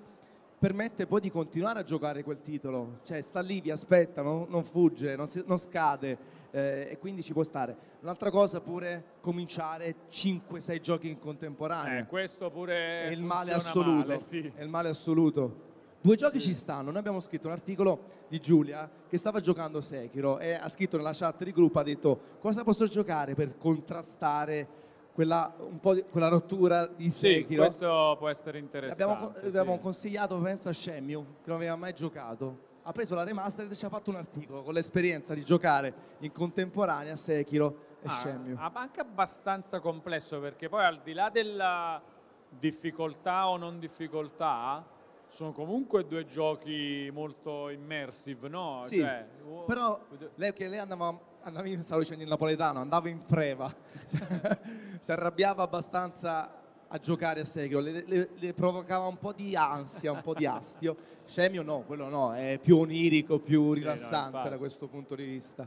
permette 0.58 1.06
poi 1.06 1.20
di 1.20 1.30
continuare 1.30 1.80
a 1.80 1.82
giocare 1.84 2.22
quel 2.24 2.40
titolo. 2.42 2.98
Cioè 3.04 3.20
sta 3.20 3.40
lì, 3.40 3.60
vi 3.60 3.70
aspetta, 3.70 4.22
non, 4.22 4.46
non 4.48 4.64
fugge, 4.64 5.14
non, 5.16 5.28
si- 5.28 5.42
non 5.46 5.58
scade 5.58 6.18
eh, 6.50 6.88
e 6.90 6.98
quindi 6.98 7.22
ci 7.22 7.32
può 7.32 7.42
stare. 7.44 7.76
Un'altra 8.00 8.30
cosa 8.30 8.60
pure, 8.60 9.04
cominciare 9.20 9.94
5-6 10.10 10.80
giochi 10.80 11.08
in 11.08 11.18
contemporanea 11.20 12.00
Eh, 12.00 12.06
questo 12.06 12.50
pure 12.50 13.04
è 13.04 13.10
il 13.10 13.22
male 13.22 13.52
assoluto. 13.52 14.08
male, 14.08 14.18
sì. 14.20 14.52
È 14.54 14.62
il 14.62 14.68
male 14.68 14.88
assoluto. 14.88 15.70
Due 16.04 16.16
giochi 16.16 16.40
ci 16.40 16.52
stanno. 16.52 16.90
Noi 16.90 16.98
abbiamo 16.98 17.20
scritto 17.20 17.46
un 17.46 17.52
articolo 17.52 18.00
di 18.26 18.40
Giulia 18.40 18.90
che 19.08 19.16
stava 19.18 19.38
giocando 19.38 19.80
Sekiro 19.80 20.40
e 20.40 20.54
ha 20.54 20.68
scritto 20.68 20.96
nella 20.96 21.12
chat 21.12 21.44
di 21.44 21.52
gruppo, 21.52 21.78
ha 21.78 21.84
detto 21.84 22.18
cosa 22.40 22.64
posso 22.64 22.86
giocare 22.88 23.34
per 23.34 23.56
contrastare 23.56 24.80
quella, 25.14 25.54
un 25.58 25.78
po' 25.78 25.94
di- 25.94 26.02
quella 26.10 26.26
rottura 26.26 26.88
di 26.88 27.04
Sì, 27.12 27.28
Sekiro. 27.28 27.62
questo 27.64 28.16
può 28.18 28.28
essere 28.28 28.58
interessante. 28.58 29.02
abbiamo, 29.04 29.32
sì. 29.38 29.46
abbiamo 29.46 29.78
consigliato, 29.78 30.38
pensa 30.40 30.70
a 30.70 30.72
Shenmue, 30.72 31.24
che 31.44 31.50
non 31.50 31.56
aveva 31.58 31.76
mai 31.76 31.92
giocato. 31.94 32.70
Ha 32.82 32.90
preso 32.90 33.14
la 33.14 33.22
remastered 33.22 33.70
e 33.70 33.76
ci 33.76 33.84
ha 33.84 33.88
fatto 33.88 34.10
un 34.10 34.16
articolo 34.16 34.62
con 34.64 34.74
l'esperienza 34.74 35.34
di 35.34 35.44
giocare 35.44 35.94
in 36.20 36.32
contemporanea 36.32 37.14
Sekiro 37.14 37.76
e 38.02 38.06
Ah, 38.06 38.10
Shenmue. 38.10 38.56
ah, 38.58 38.72
anche 38.74 38.98
abbastanza 38.98 39.78
complesso 39.78 40.40
perché 40.40 40.68
poi 40.68 40.82
al 40.82 41.00
di 41.04 41.12
là 41.12 41.30
della 41.30 42.02
difficoltà 42.48 43.48
o 43.48 43.56
non 43.56 43.78
difficoltà 43.78 44.84
sono 45.32 45.52
comunque 45.52 46.06
due 46.06 46.26
giochi 46.26 47.08
molto 47.10 47.70
immersive, 47.70 48.48
no? 48.48 48.80
Sì, 48.82 48.98
Cioè, 48.98 49.26
u- 49.44 49.64
Però 49.64 49.98
lei 50.34 50.52
che 50.52 50.68
lei 50.68 50.78
andava, 50.78 51.18
andava 51.40 51.66
in, 51.66 51.82
stavo 51.82 52.00
dicendo 52.02 52.22
in 52.22 52.28
napoletano, 52.28 52.80
andava 52.80 53.08
in 53.08 53.20
freva, 53.22 53.72
Cioè, 54.06 54.58
si 55.00 55.10
arrabbiava 55.10 55.62
abbastanza 55.62 56.60
a 56.86 56.98
giocare 56.98 57.40
a 57.40 57.44
Sekiro, 57.44 57.80
le, 57.80 58.04
le- 58.06 58.28
le 58.34 58.52
provocava 58.52 59.06
un 59.06 59.16
po' 59.16 59.32
di 59.32 59.56
ansia, 59.56 60.12
un 60.12 60.20
po' 60.20 60.34
di 60.34 60.44
astio. 60.44 60.94
Shenmue 61.24 61.62
no, 61.64 61.80
quello 61.86 62.08
no, 62.10 62.34
è 62.34 62.58
più 62.60 62.76
onirico, 62.76 63.38
più 63.38 63.72
Sì, 63.72 63.78
rilassante 63.80 64.20
no, 64.24 64.26
infatti. 64.36 64.48
da 64.50 64.58
questo 64.58 64.86
punto 64.88 65.14
di 65.14 65.24
vista. 65.24 65.66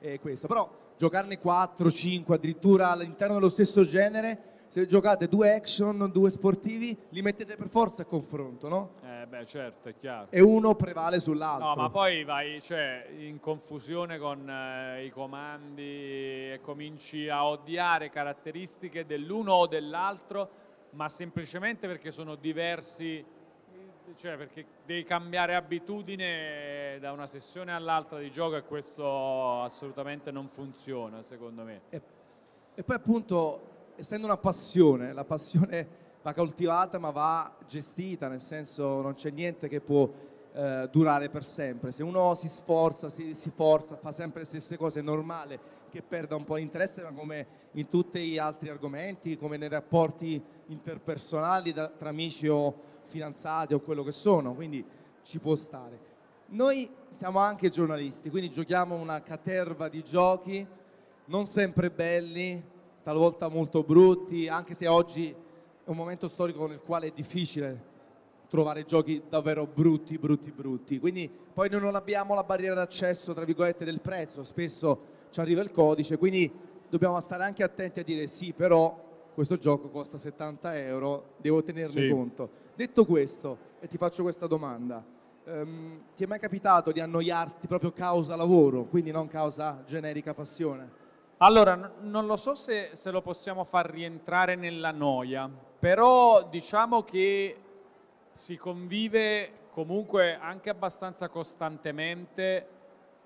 È 0.00 0.18
questo. 0.18 0.48
Però 0.48 0.68
giocarne 0.98 1.38
4, 1.38 1.88
5, 1.88 2.34
addirittura 2.34 2.90
all'interno 2.90 3.34
dello 3.34 3.48
stesso 3.48 3.84
genere, 3.84 4.53
se 4.74 4.86
giocate 4.86 5.28
due 5.28 5.54
action, 5.54 6.10
due 6.10 6.28
sportivi, 6.30 6.98
li 7.10 7.22
mettete 7.22 7.54
per 7.54 7.68
forza 7.68 8.02
a 8.02 8.06
confronto, 8.06 8.68
no? 8.68 8.94
Eh, 9.04 9.24
beh, 9.24 9.46
certo, 9.46 9.88
è 9.88 9.94
chiaro. 9.94 10.26
E 10.30 10.40
uno 10.40 10.74
prevale 10.74 11.20
sull'altro. 11.20 11.68
No, 11.68 11.76
ma 11.76 11.90
poi 11.90 12.24
vai 12.24 12.60
cioè, 12.60 13.06
in 13.16 13.38
confusione 13.38 14.18
con 14.18 14.50
eh, 14.50 15.04
i 15.04 15.10
comandi 15.10 15.82
e 15.84 16.58
cominci 16.60 17.28
a 17.28 17.46
odiare 17.46 18.10
caratteristiche 18.10 19.06
dell'uno 19.06 19.52
o 19.52 19.66
dell'altro, 19.68 20.50
ma 20.90 21.08
semplicemente 21.08 21.86
perché 21.86 22.10
sono 22.10 22.34
diversi, 22.34 23.24
cioè 24.16 24.36
perché 24.36 24.66
devi 24.84 25.04
cambiare 25.04 25.54
abitudine 25.54 26.98
da 26.98 27.12
una 27.12 27.28
sessione 27.28 27.72
all'altra 27.72 28.18
di 28.18 28.32
gioco 28.32 28.56
e 28.56 28.64
questo 28.64 29.62
assolutamente 29.62 30.32
non 30.32 30.48
funziona, 30.48 31.22
secondo 31.22 31.62
me. 31.62 31.82
E, 31.90 32.02
e 32.74 32.82
poi 32.82 32.96
appunto, 32.96 33.73
essendo 33.96 34.26
una 34.26 34.36
passione, 34.36 35.12
la 35.12 35.24
passione 35.24 36.02
va 36.22 36.32
coltivata 36.32 36.98
ma 36.98 37.10
va 37.10 37.56
gestita, 37.66 38.28
nel 38.28 38.40
senso 38.40 39.00
non 39.00 39.14
c'è 39.14 39.30
niente 39.30 39.68
che 39.68 39.80
può 39.80 40.10
eh, 40.52 40.88
durare 40.90 41.28
per 41.28 41.44
sempre. 41.44 41.92
Se 41.92 42.02
uno 42.02 42.34
si 42.34 42.48
sforza, 42.48 43.08
si, 43.08 43.34
si 43.34 43.50
forza, 43.54 43.96
fa 43.96 44.12
sempre 44.12 44.40
le 44.40 44.46
stesse 44.46 44.76
cose, 44.76 45.00
è 45.00 45.02
normale 45.02 45.82
che 45.90 46.02
perda 46.02 46.34
un 46.34 46.44
po' 46.44 46.56
l'interesse, 46.56 47.02
ma 47.02 47.12
come 47.12 47.46
in 47.72 47.88
tutti 47.88 48.18
gli 48.20 48.38
altri 48.38 48.68
argomenti, 48.68 49.36
come 49.36 49.56
nei 49.56 49.68
rapporti 49.68 50.42
interpersonali 50.66 51.72
da- 51.72 51.88
tra 51.88 52.08
amici 52.08 52.48
o 52.48 52.92
fidanzati 53.06 53.74
o 53.74 53.80
quello 53.80 54.02
che 54.02 54.12
sono, 54.12 54.54
quindi 54.54 54.84
ci 55.22 55.38
può 55.38 55.54
stare. 55.54 56.12
Noi 56.46 56.88
siamo 57.10 57.38
anche 57.38 57.70
giornalisti, 57.70 58.30
quindi 58.30 58.50
giochiamo 58.50 58.94
una 58.94 59.22
caterva 59.22 59.88
di 59.88 60.02
giochi, 60.02 60.66
non 61.26 61.46
sempre 61.46 61.90
belli, 61.90 62.62
talvolta 63.04 63.48
molto 63.48 63.82
brutti, 63.84 64.48
anche 64.48 64.72
se 64.72 64.88
oggi 64.88 65.28
è 65.30 65.90
un 65.90 65.94
momento 65.96 66.26
storico 66.26 66.66
nel 66.66 66.80
quale 66.80 67.08
è 67.08 67.12
difficile 67.14 67.92
trovare 68.48 68.84
giochi 68.84 69.22
davvero 69.28 69.66
brutti, 69.66 70.16
brutti, 70.16 70.50
brutti. 70.50 70.98
Quindi 70.98 71.30
poi 71.52 71.68
noi 71.68 71.82
non 71.82 71.94
abbiamo 71.96 72.34
la 72.34 72.44
barriera 72.44 72.74
d'accesso, 72.74 73.34
tra 73.34 73.44
virgolette, 73.44 73.84
del 73.84 74.00
prezzo, 74.00 74.42
spesso 74.42 75.12
ci 75.28 75.40
arriva 75.40 75.60
il 75.60 75.70
codice, 75.70 76.16
quindi 76.16 76.50
dobbiamo 76.88 77.20
stare 77.20 77.44
anche 77.44 77.62
attenti 77.62 78.00
a 78.00 78.04
dire 78.04 78.26
sì, 78.26 78.52
però 78.52 79.02
questo 79.34 79.58
gioco 79.58 79.88
costa 79.90 80.16
70 80.16 80.78
euro, 80.78 81.34
devo 81.36 81.62
tenerne 81.62 82.00
Sì. 82.02 82.08
conto. 82.08 82.48
Detto 82.74 83.04
questo, 83.04 83.58
e 83.80 83.86
ti 83.86 83.98
faccio 83.98 84.22
questa 84.22 84.46
domanda, 84.46 85.04
ehm, 85.44 86.00
ti 86.16 86.24
è 86.24 86.26
mai 86.26 86.38
capitato 86.38 86.90
di 86.90 87.00
annoiarti 87.00 87.66
proprio 87.66 87.92
causa 87.92 88.34
lavoro, 88.34 88.84
quindi 88.84 89.10
non 89.10 89.26
causa 89.26 89.82
generica 89.86 90.32
passione? 90.32 91.02
Allora, 91.44 91.92
non 92.00 92.24
lo 92.24 92.36
so 92.36 92.54
se, 92.54 92.92
se 92.94 93.10
lo 93.10 93.20
possiamo 93.20 93.64
far 93.64 93.90
rientrare 93.90 94.54
nella 94.54 94.92
noia, 94.92 95.46
però 95.78 96.48
diciamo 96.48 97.02
che 97.02 97.56
si 98.32 98.56
convive 98.56 99.66
comunque 99.68 100.38
anche 100.38 100.70
abbastanza 100.70 101.28
costantemente 101.28 102.68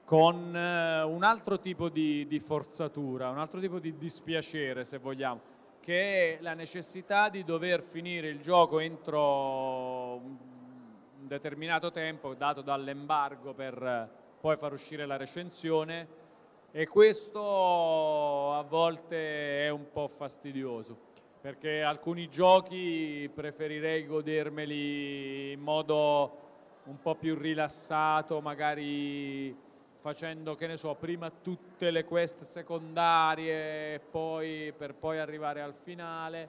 con 0.05 0.53
eh, 0.53 1.03
un 1.03 1.23
altro 1.23 1.61
tipo 1.61 1.89
di, 1.89 2.27
di 2.27 2.41
forzatura, 2.41 3.29
un 3.31 3.39
altro 3.39 3.61
tipo 3.61 3.79
di 3.79 3.97
dispiacere, 3.97 4.85
se 4.85 4.99
vogliamo, 4.99 5.41
che 5.79 6.39
è 6.39 6.43
la 6.43 6.55
necessità 6.55 7.29
di 7.29 7.45
dover 7.45 7.83
finire 7.85 8.27
il 8.27 8.41
gioco 8.41 8.81
entro 8.81 10.15
un 10.15 10.37
un 11.21 11.27
determinato 11.27 11.91
tempo 11.91 12.35
dato 12.35 12.63
dall'embargo 12.63 13.53
per 13.53 13.83
eh, 13.83 14.09
poi 14.41 14.57
far 14.57 14.73
uscire 14.73 15.05
la 15.05 15.17
recensione 15.17 16.18
e 16.71 16.87
questo 16.87 18.53
a 18.53 18.63
volte 18.63 19.65
è 19.65 19.71
un 19.71 19.91
po' 19.91 20.07
fastidioso 20.07 21.07
perché 21.41 21.83
alcuni 21.83 22.29
giochi 22.29 23.31
preferirei 23.33 24.05
godermeli 24.05 25.53
in 25.53 25.61
modo 25.61 26.47
un 26.85 27.01
po' 27.01 27.15
più 27.15 27.37
rilassato, 27.37 28.41
magari 28.41 29.57
facendo, 30.01 30.57
che 30.57 30.67
ne 30.67 30.77
so, 30.77 30.95
prima 30.95 31.31
tutte 31.31 31.91
le 31.91 32.05
quest 32.05 32.43
secondarie 32.43 34.01
poi, 34.01 34.73
per 34.77 34.95
poi 34.95 35.19
arrivare 35.19 35.61
al 35.63 35.75
finale, 35.75 36.49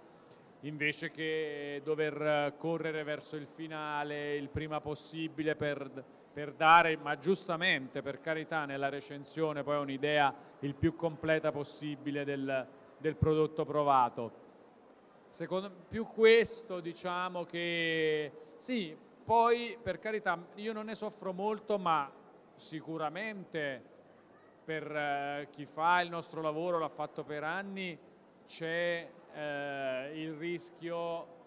invece 0.62 1.12
che 1.12 1.82
dover 1.84 2.56
correre 2.58 3.04
verso 3.04 3.36
il 3.36 3.48
finale 3.48 4.36
il 4.36 4.50
prima 4.50 4.82
possibile 4.82 5.56
per, 5.56 5.89
per 6.34 6.54
dare, 6.54 6.98
ma 6.98 7.18
giustamente, 7.18 8.01
per 8.01 8.20
carità, 8.20 8.66
nella 8.66 8.89
recensione 8.89 9.63
poi 9.63 9.78
un'idea 9.78 10.34
il 10.60 10.75
più 10.75 10.96
completa 10.96 11.51
possibile 11.51 12.25
del, 12.25 12.68
del 12.98 13.16
prodotto 13.16 13.63
provato. 13.63 14.48
Secondo 15.30 15.72
più 15.88 16.06
questo, 16.06 16.80
diciamo 16.80 17.46
che 17.46 18.32
sì, 18.58 18.96
poi 19.24 19.78
per 19.82 20.00
carità 20.00 20.38
io 20.56 20.74
non 20.74 20.86
ne 20.86 20.96
soffro 20.96 21.32
molto, 21.32 21.78
ma 21.78 22.12
sicuramente 22.56 23.82
per 24.66 24.92
eh, 24.92 25.48
chi 25.51 25.66
fa 25.66 26.01
il 26.01 26.10
nostro 26.10 26.42
lavoro, 26.42 26.80
l'ha 26.80 26.89
fatto 26.89 27.24
per 27.24 27.44
anni, 27.44 27.98
c'è 28.48 29.08
eh, 29.33 30.12
il 30.15 30.33
rischio 30.33 31.38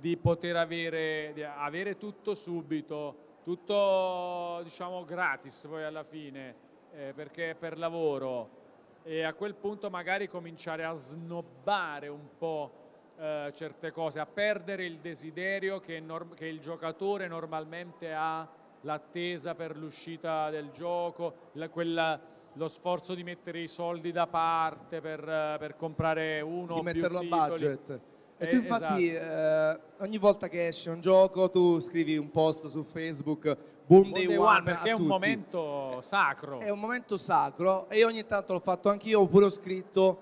di 0.00 0.16
poter 0.16 0.56
avere, 0.56 1.32
di 1.34 1.42
avere 1.42 1.96
tutto 1.96 2.34
subito, 2.34 3.40
tutto 3.44 4.60
diciamo 4.64 5.04
gratis 5.04 5.66
poi 5.68 5.84
alla 5.84 6.04
fine, 6.04 6.54
eh, 6.92 7.12
perché 7.14 7.50
è 7.50 7.54
per 7.54 7.78
lavoro. 7.78 8.64
E 9.02 9.22
a 9.22 9.34
quel 9.34 9.54
punto 9.54 9.88
magari 9.88 10.28
cominciare 10.28 10.84
a 10.84 10.94
snobbare 10.94 12.08
un 12.08 12.26
po' 12.36 12.72
eh, 13.18 13.52
certe 13.54 13.92
cose, 13.92 14.18
a 14.20 14.26
perdere 14.26 14.84
il 14.84 14.98
desiderio 14.98 15.78
che, 15.80 16.02
che 16.34 16.46
il 16.46 16.60
giocatore 16.60 17.28
normalmente 17.28 18.12
ha, 18.12 18.46
l'attesa 18.82 19.54
per 19.54 19.76
l'uscita 19.76 20.50
del 20.50 20.70
gioco, 20.72 21.34
la, 21.52 21.68
quella, 21.68 22.18
lo 22.54 22.68
sforzo 22.68 23.14
di 23.14 23.22
mettere 23.22 23.60
i 23.60 23.68
soldi 23.68 24.12
da 24.12 24.26
parte 24.26 25.00
per, 25.00 25.20
per 25.58 25.76
comprare 25.76 26.40
uno 26.40 26.74
di 26.74 26.80
o 26.80 26.82
metterlo 26.82 27.20
più 27.20 27.34
a 27.34 27.46
budget. 27.48 28.00
E 28.38 28.44
Eh, 28.44 28.48
tu 28.48 28.56
infatti 28.56 29.08
esatto. 29.08 29.80
eh, 29.98 30.04
ogni 30.04 30.18
volta 30.18 30.48
che 30.48 30.66
esce 30.66 30.90
un 30.90 31.00
gioco 31.00 31.48
tu 31.48 31.80
scrivi 31.80 32.18
un 32.18 32.30
post 32.30 32.66
su 32.66 32.82
Facebook 32.82 33.56
Buon 33.86 34.10
Day, 34.12 34.26
day 34.26 34.36
One, 34.36 34.62
perché 34.62 34.88
è 34.88 34.92
un 34.92 34.96
tutti. 34.98 35.08
momento 35.08 35.98
sacro. 36.02 36.60
È 36.60 36.68
un 36.70 36.78
momento 36.78 37.16
sacro 37.16 37.88
e 37.88 37.98
io 37.98 38.06
ogni 38.08 38.26
tanto 38.26 38.52
l'ho 38.52 38.60
fatto 38.60 38.88
anch'io, 38.90 39.20
oppure 39.20 39.46
ho 39.46 39.50
scritto 39.50 40.20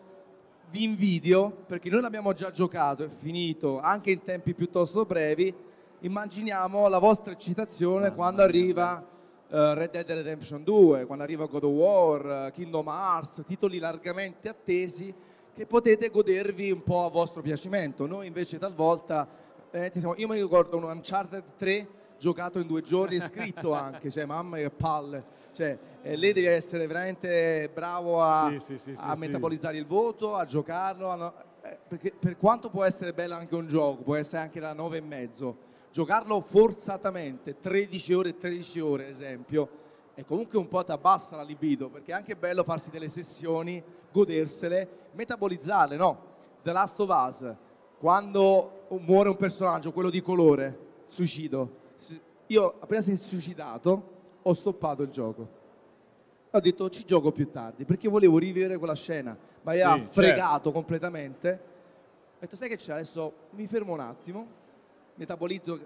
vi 0.71 0.85
invidio 0.85 1.51
perché 1.67 1.89
noi 1.89 2.01
l'abbiamo 2.03 2.33
già 2.35 2.51
giocato, 2.51 3.05
è 3.05 3.09
finito 3.09 3.81
anche 3.81 4.11
in 4.11 4.23
tempi 4.23 4.55
piuttosto 4.55 5.05
brevi. 5.05 5.53
Immaginiamo 6.05 6.87
la 6.89 6.99
vostra 6.99 7.33
eccitazione 7.33 8.13
quando 8.13 8.43
arriva 8.43 9.03
eh, 9.49 9.73
Red 9.73 9.91
Dead 9.91 10.11
Redemption 10.11 10.63
2, 10.63 11.07
quando 11.07 11.25
arriva 11.25 11.47
God 11.47 11.65
of 11.65 11.71
War, 11.73 12.47
eh, 12.49 12.53
Kingdom 12.53 12.89
Hearts, 12.89 13.43
titoli 13.47 13.79
largamente 13.79 14.51
attesi 14.51 15.15
che 15.55 15.65
potete 15.65 16.11
godervi 16.11 16.71
un 16.71 16.83
po' 16.83 17.07
a 17.07 17.09
vostro 17.09 17.41
piacimento. 17.41 18.05
Noi 18.07 18.27
invece 18.27 18.59
talvolta, 18.59 19.27
eh, 19.71 19.91
io 20.17 20.29
mi 20.29 20.39
ricordo 20.39 20.77
un 20.77 20.83
Uncharted 20.83 21.43
3 21.57 21.89
giocato 22.19 22.59
in 22.59 22.67
due 22.67 22.83
giorni 22.83 23.17
e 23.17 23.21
scritto 23.21 23.73
anche, 23.73 24.11
cioè 24.11 24.27
mamma 24.27 24.59
che 24.59 24.69
palle. 24.69 25.25
Cioè, 25.55 25.79
eh, 26.03 26.17
lei 26.17 26.35
deve 26.35 26.51
essere 26.51 26.87
veramente 26.87 27.71
bravo 27.73 28.21
a, 28.23 28.51
Sì, 28.59 28.77
sì, 28.77 28.93
sì, 28.95 28.95
a 28.95 29.17
metabolizzare 29.17 29.79
il 29.79 29.87
voto, 29.87 30.37
a 30.37 30.45
giocarlo, 30.45 31.09
a 31.09 31.15
no- 31.15 31.35
eh, 31.63 31.79
perché 31.89 32.13
per 32.13 32.37
quanto 32.37 32.69
può 32.69 32.85
essere 32.85 33.15
bello 33.15 33.37
anche 33.37 33.55
un 33.55 33.67
gioco, 33.67 34.03
può 34.03 34.17
essere 34.17 34.43
anche 34.43 34.61
da 34.61 34.75
9 34.75 34.99
e 34.99 35.01
mezzo, 35.01 35.73
giocarlo 35.95 36.41
forzatamente 36.41 37.61
13 37.61 38.15
ore 38.15 38.29
e 38.31 38.37
13 38.37 38.81
ore, 38.81 39.05
ad 39.05 39.11
esempio, 39.11 39.69
e 40.17 40.25
comunque 40.25 40.59
un 40.59 40.67
po' 40.67 40.83
ti 40.83 40.91
abbassa 40.91 41.37
la 41.37 41.45
libido, 41.45 41.89
perché 41.89 42.11
è 42.11 42.15
anche 42.17 42.35
bello 42.35 42.65
farsi 42.65 42.91
delle 42.91 43.09
sessioni, 43.09 43.81
godersele, 44.11 44.89
metabolizzarle, 45.13 45.95
no? 45.95 46.19
The 46.63 46.73
Last 46.73 46.99
of 46.99 47.09
Us, 47.11 47.55
quando 48.01 48.87
muore 49.03 49.29
un 49.29 49.37
personaggio, 49.37 49.93
quello 49.93 50.11
di 50.11 50.21
colore, 50.21 50.79
suicido, 51.07 51.83
io 52.47 52.75
appena 52.81 53.01
si 53.01 53.13
è 53.13 53.17
suicidato 53.17 54.11
ho 54.43 54.53
stoppato 54.53 55.03
il 55.03 55.11
gioco. 55.11 55.49
Ho 56.51 56.59
detto 56.59 56.91
ci 56.91 57.05
gioco 57.05 57.31
più 57.31 57.51
tardi 57.51 57.85
perché 57.85 58.09
volevo 58.09 58.39
rivivere 58.39 58.79
quella 58.79 58.97
scena, 58.97 59.37
ma 59.63 59.73
mi 59.73 59.81
ha 59.81 59.95
Sì, 59.95 60.07
fregato 60.11 60.73
completamente. 60.73 61.61
Ho 62.35 62.41
detto 62.41 62.57
sai 62.57 62.69
che 62.69 62.77
c'è, 62.77 62.95
adesso 62.95 63.33
mi 63.51 63.69
fermo 63.69 63.93
un 63.93 64.01
attimo, 64.01 64.63
metabolizzo 65.15 65.79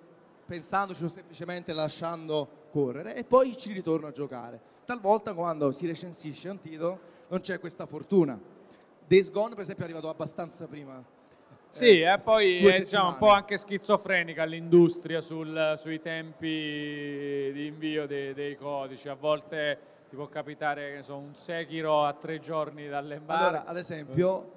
pensandoci 0.46 1.04
o 1.04 1.08
semplicemente 1.08 1.72
lasciando 1.72 2.48
correre 2.70 3.14
e 3.14 3.24
poi 3.24 3.56
ci 3.56 3.72
ritorno 3.72 4.06
a 4.06 4.10
giocare. 4.12 4.60
Talvolta 4.84 5.34
quando 5.34 5.70
si 5.72 5.86
recensisce 5.86 6.48
un 6.48 6.60
titolo 6.60 6.98
non 7.28 7.40
c'è 7.40 7.58
questa 7.60 7.84
fortuna. 7.86 8.38
Days 9.06 9.30
Gone 9.30 9.50
per 9.54 9.60
esempio 9.60 9.84
è 9.84 9.88
arrivato 9.88 10.08
abbastanza 10.08 10.66
prima. 10.66 11.02
Sì, 11.70 12.00
Eh, 12.00 12.12
e 12.12 12.18
poi 12.24 12.64
è 12.66 12.78
diciamo, 12.78 13.08
un 13.10 13.16
po' 13.18 13.28
anche 13.28 13.58
schizofrenica 13.58 14.44
l'industria 14.44 15.20
sul- 15.20 15.74
sui 15.76 16.00
tempi 16.00 16.48
di 17.52 17.66
invio 17.66 18.06
dei, 18.06 18.32
dei 18.32 18.56
codici. 18.56 19.08
A 19.10 19.14
volte 19.14 19.78
ti 20.08 20.16
può 20.16 20.28
capitare 20.28 20.94
che 20.94 21.02
so, 21.02 21.16
un 21.16 21.34
Sekiro 21.34 22.04
a 22.04 22.14
tre 22.14 22.40
giorni 22.40 22.88
dall'embargo. 22.88 23.44
Allora, 23.44 23.64
ad 23.66 23.76
esempio, 23.76 24.50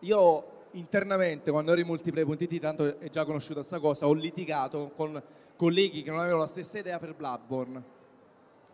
io 0.00 0.44
internamente 0.72 1.50
quando 1.50 1.72
ero 1.72 1.80
in 1.80 1.86
multiplayer.it, 1.86 2.60
tanto 2.60 2.98
è 2.98 3.08
già 3.08 3.24
conosciuta 3.24 3.62
sta 3.62 3.78
cosa, 3.78 4.06
ho 4.06 4.12
litigato 4.12 4.92
con 4.96 5.22
colleghi 5.56 6.02
che 6.02 6.10
non 6.10 6.20
avevano 6.20 6.40
la 6.40 6.46
stessa 6.46 6.78
idea 6.78 6.98
per 6.98 7.14
Bloodborne. 7.14 7.82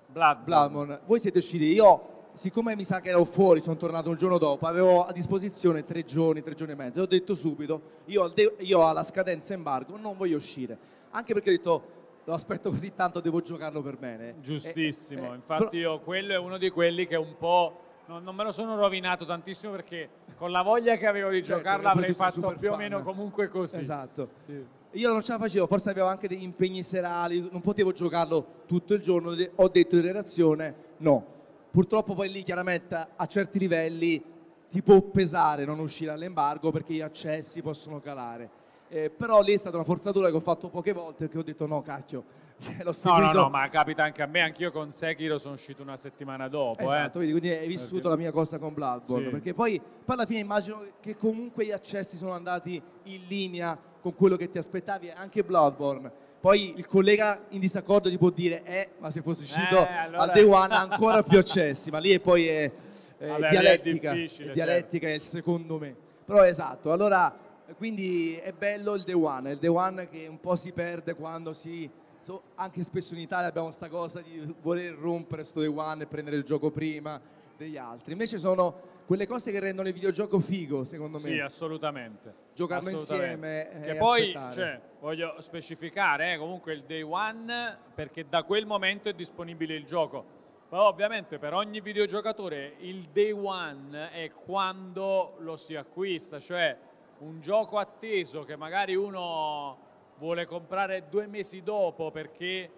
Bloodborne. 0.06 0.44
Bloodborne. 0.44 1.00
Voi 1.04 1.18
siete 1.20 1.38
usciti, 1.38 1.64
io 1.64 2.16
siccome 2.32 2.76
mi 2.76 2.84
sa 2.84 3.00
che 3.00 3.08
ero 3.08 3.24
fuori, 3.24 3.60
sono 3.60 3.76
tornato 3.76 4.10
un 4.10 4.16
giorno 4.16 4.38
dopo, 4.38 4.66
avevo 4.66 5.04
a 5.04 5.12
disposizione 5.12 5.84
tre 5.84 6.04
giorni, 6.04 6.42
tre 6.42 6.54
giorni 6.54 6.72
e 6.72 6.76
mezzo, 6.76 7.02
ho 7.02 7.06
detto 7.06 7.34
subito, 7.34 7.80
io, 8.06 8.32
io 8.58 8.86
alla 8.86 9.02
scadenza 9.02 9.54
embargo 9.54 9.96
non 9.96 10.16
voglio 10.16 10.36
uscire, 10.36 10.78
anche 11.10 11.34
perché 11.34 11.50
ho 11.50 11.52
detto, 11.52 11.82
lo 12.24 12.34
aspetto 12.34 12.70
così 12.70 12.94
tanto, 12.94 13.20
devo 13.20 13.40
giocarlo 13.40 13.80
per 13.82 13.96
bene. 13.96 14.36
Giustissimo, 14.40 15.24
Eh, 15.24 15.32
eh, 15.32 15.34
infatti 15.34 15.78
io 15.78 15.98
quello 16.00 16.34
è 16.34 16.38
uno 16.38 16.58
di 16.58 16.70
quelli 16.70 17.06
che 17.06 17.16
un 17.16 17.36
po' 17.38 17.80
non, 18.08 18.22
non 18.22 18.34
me 18.34 18.44
lo 18.44 18.50
sono 18.50 18.76
rovinato 18.76 19.24
tantissimo 19.24 19.72
perché 19.72 20.08
con 20.36 20.50
la 20.50 20.62
voglia 20.62 20.96
che 20.96 21.06
avevo 21.06 21.30
di 21.30 21.42
Certo, 21.42 21.62
giocarla 21.62 21.90
avrei 21.90 22.14
fatto 22.14 22.54
più 22.58 22.72
o 22.72 22.76
meno 22.76 23.02
comunque 23.02 23.48
così. 23.48 23.80
Esatto. 23.80 24.30
Sì. 24.38 24.64
Io 24.92 25.12
non 25.12 25.22
ce 25.22 25.32
la 25.32 25.38
facevo, 25.38 25.66
forse 25.66 25.90
avevo 25.90 26.06
anche 26.06 26.28
degli 26.28 26.42
impegni 26.42 26.82
serali, 26.82 27.46
non 27.50 27.60
potevo 27.60 27.92
giocarlo 27.92 28.62
tutto 28.66 28.94
il 28.94 29.02
giorno, 29.02 29.36
ho 29.54 29.68
detto 29.68 29.96
in 29.96 30.02
redazione 30.02 30.74
no. 30.98 31.36
Purtroppo 31.70 32.14
poi 32.14 32.30
lì 32.30 32.42
chiaramente 32.42 33.08
a 33.14 33.26
certi 33.26 33.58
livelli 33.58 34.22
ti 34.70 34.82
può 34.82 35.00
pesare 35.02 35.66
non 35.66 35.78
uscire 35.78 36.10
all'embargo 36.10 36.70
perché 36.70 36.94
gli 36.94 37.02
accessi 37.02 37.60
possono 37.60 38.00
calare. 38.00 38.50
Eh, 38.90 39.10
però 39.10 39.42
lì 39.42 39.52
è 39.52 39.56
stata 39.58 39.76
una 39.76 39.84
forzatura 39.84 40.30
che 40.30 40.36
ho 40.36 40.40
fatto 40.40 40.68
poche 40.68 40.92
volte 40.92 41.24
perché 41.24 41.38
ho 41.38 41.42
detto 41.42 41.66
no 41.66 41.82
cacchio, 41.82 42.24
cioè, 42.58 42.76
l'ho 42.78 42.84
No, 42.86 42.92
seguito. 42.92 43.32
no, 43.32 43.40
no, 43.42 43.48
ma 43.50 43.68
capita 43.68 44.02
anche 44.04 44.22
a 44.22 44.26
me, 44.26 44.40
anch'io 44.40 44.70
con 44.70 44.90
Sekiro 44.90 45.38
sono 45.38 45.54
uscito 45.54 45.82
una 45.82 45.96
settimana 45.96 46.48
dopo. 46.48 46.80
Esatto, 46.86 47.18
eh. 47.18 47.26
vedi, 47.26 47.32
quindi 47.38 47.50
hai 47.50 47.66
vissuto 47.66 47.94
Perché- 47.94 48.08
la 48.08 48.16
mia 48.16 48.32
cosa 48.32 48.58
con 48.58 48.72
Bloodborne, 48.72 49.24
Sì. 49.26 49.30
perché 49.30 49.52
poi, 49.54 49.78
poi 49.78 50.14
alla 50.16 50.24
fine 50.26 50.38
immagino 50.40 50.84
che 51.00 51.16
comunque 51.16 51.66
gli 51.66 51.70
accessi 51.72 52.16
sono 52.16 52.32
andati 52.32 52.80
in 53.04 53.20
linea 53.28 53.78
con 54.00 54.14
quello 54.14 54.36
che 54.36 54.48
ti 54.48 54.56
aspettavi, 54.58 55.10
anche 55.10 55.42
Bloodborne. 55.44 56.10
Poi 56.40 56.72
il 56.76 56.86
collega 56.86 57.42
in 57.50 57.60
disaccordo 57.60 58.08
ti 58.08 58.16
può 58.16 58.30
dire, 58.30 58.62
eh, 58.62 58.90
ma 59.00 59.10
se 59.10 59.20
fosse 59.22 59.42
uscito 59.42 59.86
Eh, 59.86 59.92
allora- 59.96 60.22
al 60.22 60.30
Day 60.32 60.44
One 60.44 60.72
ha 60.74 60.80
ancora 60.80 61.22
più 61.22 61.36
accessi, 61.36 61.90
ma 61.90 61.98
lì 61.98 62.12
è 62.12 62.20
poi 62.20 62.46
è, 62.46 62.72
è 63.18 63.26
Vabbè, 63.26 63.46
è 63.48 63.50
dialettica, 63.50 64.12
difficile, 64.12 64.50
è 64.50 64.54
dialettica 64.54 65.08
è 65.08 65.12
il 65.12 65.20
secondo 65.20 65.78
me. 65.78 65.94
Però 66.24 66.42
esatto, 66.44 66.92
allora, 66.92 67.36
quindi 67.76 68.36
è 68.36 68.52
bello 68.52 68.94
il 68.94 69.02
Day 69.02 69.14
One, 69.14 69.52
il 69.52 69.58
Day 69.58 69.70
One 69.70 70.08
che 70.08 70.26
un 70.26 70.40
po' 70.40 70.54
si 70.54 70.72
perde 70.72 71.14
quando 71.14 71.52
si... 71.52 71.88
so- 72.22 72.42
anche 72.54 72.82
spesso 72.82 73.14
in 73.14 73.20
Italia 73.20 73.48
abbiamo 73.48 73.66
questa 73.68 73.88
cosa 73.88 74.20
di 74.20 74.54
voler 74.60 74.94
rompere 74.94 75.44
sto 75.44 75.60
Day 75.60 75.68
One 75.68 76.02
e 76.02 76.06
prendere 76.06 76.36
il 76.36 76.44
gioco 76.44 76.70
prima 76.70 77.20
degli 77.56 77.76
altri. 77.76 78.12
Invece 78.12 78.38
sono 78.38 78.96
quelle 79.04 79.26
cose 79.26 79.50
che 79.50 79.58
rendono 79.58 79.88
il 79.88 79.94
videogioco 79.94 80.38
figo, 80.38 80.84
secondo 80.84 81.18
me. 81.18 81.24
Sì, 81.24 81.38
assolutamente. 81.38 82.34
Giocarlo 82.54 82.94
Assolutamente. 82.94 83.46
insieme 83.46 83.84
Che 83.84 83.90
e 83.90 83.96
poi, 83.96 84.32
cioè, 84.52 84.80
voglio 85.00 85.40
specificare, 85.40 86.34
eh, 86.34 86.38
comunque 86.38 86.72
il 86.72 86.84
day 86.84 87.02
one, 87.02 87.78
perché 87.94 88.26
da 88.28 88.42
quel 88.42 88.66
momento 88.66 89.08
è 89.08 89.14
disponibile 89.14 89.74
il 89.74 89.84
gioco. 89.84 90.36
Ma 90.70 90.82
ovviamente 90.82 91.38
per 91.38 91.54
ogni 91.54 91.80
videogiocatore 91.80 92.74
il 92.80 93.08
day 93.10 93.30
one 93.30 94.10
è 94.10 94.30
quando 94.30 95.36
lo 95.38 95.56
si 95.56 95.74
acquista, 95.74 96.38
cioè 96.38 96.76
un 97.18 97.40
gioco 97.40 97.78
atteso 97.78 98.44
che 98.44 98.56
magari 98.56 98.94
uno 98.94 99.76
vuole 100.18 100.46
comprare 100.46 101.08
due 101.08 101.26
mesi 101.26 101.62
dopo 101.62 102.10
perché 102.10 102.70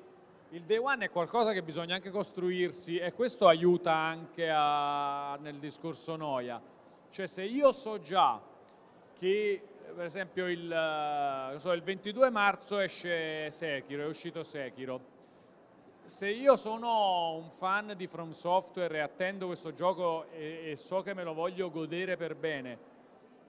il 0.51 0.63
day 0.65 0.79
one 0.79 1.05
è 1.05 1.11
qualcosa 1.11 1.53
che 1.53 1.63
bisogna 1.63 1.95
anche 1.95 2.11
costruirsi 2.11 2.99
e 2.99 3.13
questo 3.13 3.47
aiuta 3.47 3.95
anche 3.95 4.51
a, 4.51 5.37
nel 5.41 5.59
discorso 5.59 6.17
noia. 6.17 6.61
Cioè 7.11 7.27
se 7.27 7.45
io 7.45 7.73
so 7.73 8.01
già 8.01 8.41
che 9.19 9.63
per 9.95 10.05
esempio 10.05 10.49
il, 10.49 10.73
eh, 10.73 11.59
so, 11.59 11.73
il 11.73 11.83
22 11.83 12.31
marzo 12.31 12.79
esce 12.79 13.51
Sekiro, 13.51 14.03
è 14.03 14.07
uscito 14.07 14.43
Sekiro. 14.43 15.19
Se 16.05 16.29
io 16.29 16.57
sono 16.57 17.35
un 17.35 17.51
fan 17.51 17.95
di 17.97 18.07
From 18.07 18.31
Software 18.31 18.97
e 18.97 19.01
attendo 19.01 19.47
questo 19.47 19.73
gioco 19.73 20.27
e, 20.33 20.71
e 20.71 20.77
so 20.77 21.03
che 21.03 21.15
me 21.15 21.23
lo 21.23 21.35
voglio 21.35 21.71
godere 21.71 22.17
per 22.17 22.35
bene 22.35 22.90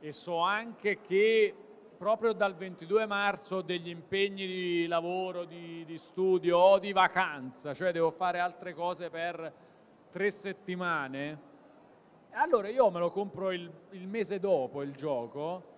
e 0.02 0.12
so 0.12 0.40
anche 0.40 1.00
che 1.00 1.56
proprio 1.98 2.34
dal 2.34 2.56
22 2.56 3.06
marzo 3.06 3.58
ho 3.58 3.62
degli 3.62 3.90
impegni 3.90 4.48
di 4.48 4.88
lavoro, 4.88 5.46
di, 5.46 5.86
di, 5.86 5.98
studio 6.00 6.58
o 6.58 6.80
di 6.80 6.92
vacanza, 6.92 7.74
cioè 7.74 7.92
devo 7.92 8.10
fare 8.10 8.40
altre 8.40 8.74
cose 8.74 9.10
per 9.12 9.54
tre 10.10 10.32
settimane, 10.32 11.40
allora 12.32 12.70
io 12.70 12.90
me 12.90 13.00
lo 13.00 13.12
compro 13.12 13.52
il, 13.52 13.72
il 13.92 14.08
mese 14.08 14.40
dopo 14.40 14.82
il 14.82 14.94
gioco 14.96 15.70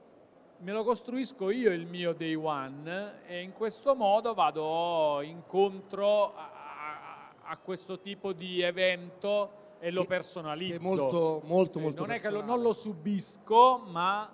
me 0.63 0.71
lo 0.71 0.83
costruisco 0.85 1.49
io 1.49 1.71
il 1.71 1.85
mio 1.85 2.13
day 2.13 2.35
one 2.35 3.25
e 3.25 3.41
in 3.41 3.51
questo 3.51 3.95
modo 3.95 4.33
vado 4.33 5.19
incontro 5.21 6.33
a, 6.35 6.51
a, 6.53 7.49
a 7.49 7.57
questo 7.57 7.99
tipo 7.99 8.31
di 8.31 8.61
evento 8.61 9.62
e 9.83 9.91
lo 9.91 10.05
personalizzo. 10.05 10.75
È 10.75 10.79
molto, 10.79 11.41
molto, 11.43 11.79
molto 11.79 12.01
Non 12.05 12.11
è 12.11 12.19
che 12.21 12.29
lo, 12.29 12.41
non 12.41 12.61
lo 12.61 12.71
subisco, 12.71 13.79
ma 13.85 14.31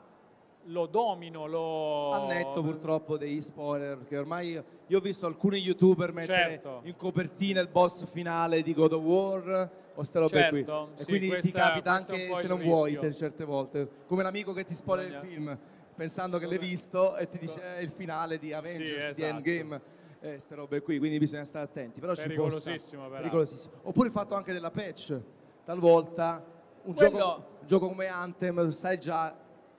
lo 0.66 0.86
domino, 0.86 1.48
lo... 1.48 2.12
Al 2.12 2.28
netto 2.28 2.62
purtroppo 2.62 3.18
degli 3.18 3.42
spoiler, 3.42 4.06
che 4.06 4.16
ormai 4.16 4.62
io 4.86 4.98
ho 4.98 5.02
visto 5.02 5.26
alcuni 5.26 5.58
youtuber 5.58 6.14
mettere 6.14 6.50
Certo. 6.52 6.82
in 6.84 6.96
copertina 6.96 7.62
il 7.62 7.68
boss 7.68 8.06
finale 8.12 8.62
di 8.62 8.76
God 8.76 8.94
of 8.94 9.04
War 9.04 9.72
o 9.96 10.04
ste 10.04 10.20
robe 10.20 10.40
Certo, 10.40 10.90
qui. 10.94 11.02
E 11.02 11.04
sì, 11.04 11.06
quindi 11.06 11.26
ti 11.26 11.32
questa- 11.40 11.60
capita 11.60 11.90
è 11.90 11.94
un 11.94 11.98
anche 11.98 12.36
se 12.42 12.48
non 12.48 12.60
vuoi 12.62 13.00
te- 13.00 13.14
certe 13.16 13.44
volte, 13.44 13.90
come 14.06 14.22
l'amico 14.22 14.54
che 14.54 14.66
ti 14.66 14.76
spoiler 14.76 15.08
il 15.08 15.28
film 15.28 15.58
pensando 15.96 16.38
che 16.38 16.46
l'hai 16.46 16.60
visto 16.60 17.18
e 17.18 17.28
ti 17.28 17.40
dice 17.40 17.60
è 17.78 17.80
il 17.80 17.90
finale 17.90 18.38
di 18.38 18.54
Avengers, 18.54 19.16
di 19.16 19.24
esatto. 19.24 19.26
Endgame. 19.26 19.82
Eh, 20.22 20.38
ste 20.38 20.54
robe 20.56 20.82
qui, 20.82 20.98
quindi 21.00 21.18
bisogna 21.18 21.46
stare 21.46 21.64
attenti. 21.64 22.02
Però 22.02 22.14
ci 22.14 22.28
può 22.34 22.50
stare. 22.50 22.62
Pericolosissimo. 22.62 23.08
Pericolosissimo. 23.10 23.74
Oppure 23.84 24.08
il 24.08 24.14
fatto 24.14 24.36
anche 24.36 24.52
della 24.52 24.70
patch. 24.70 25.22
Talvolta 25.70 26.44
un, 26.86 26.96
Quello- 26.96 27.18
gioco, 27.18 27.46
un 27.60 27.68
gioco 27.68 27.88
come 27.90 28.08
Anthem 28.08 28.70
sai 28.70 28.98
già 28.98 29.36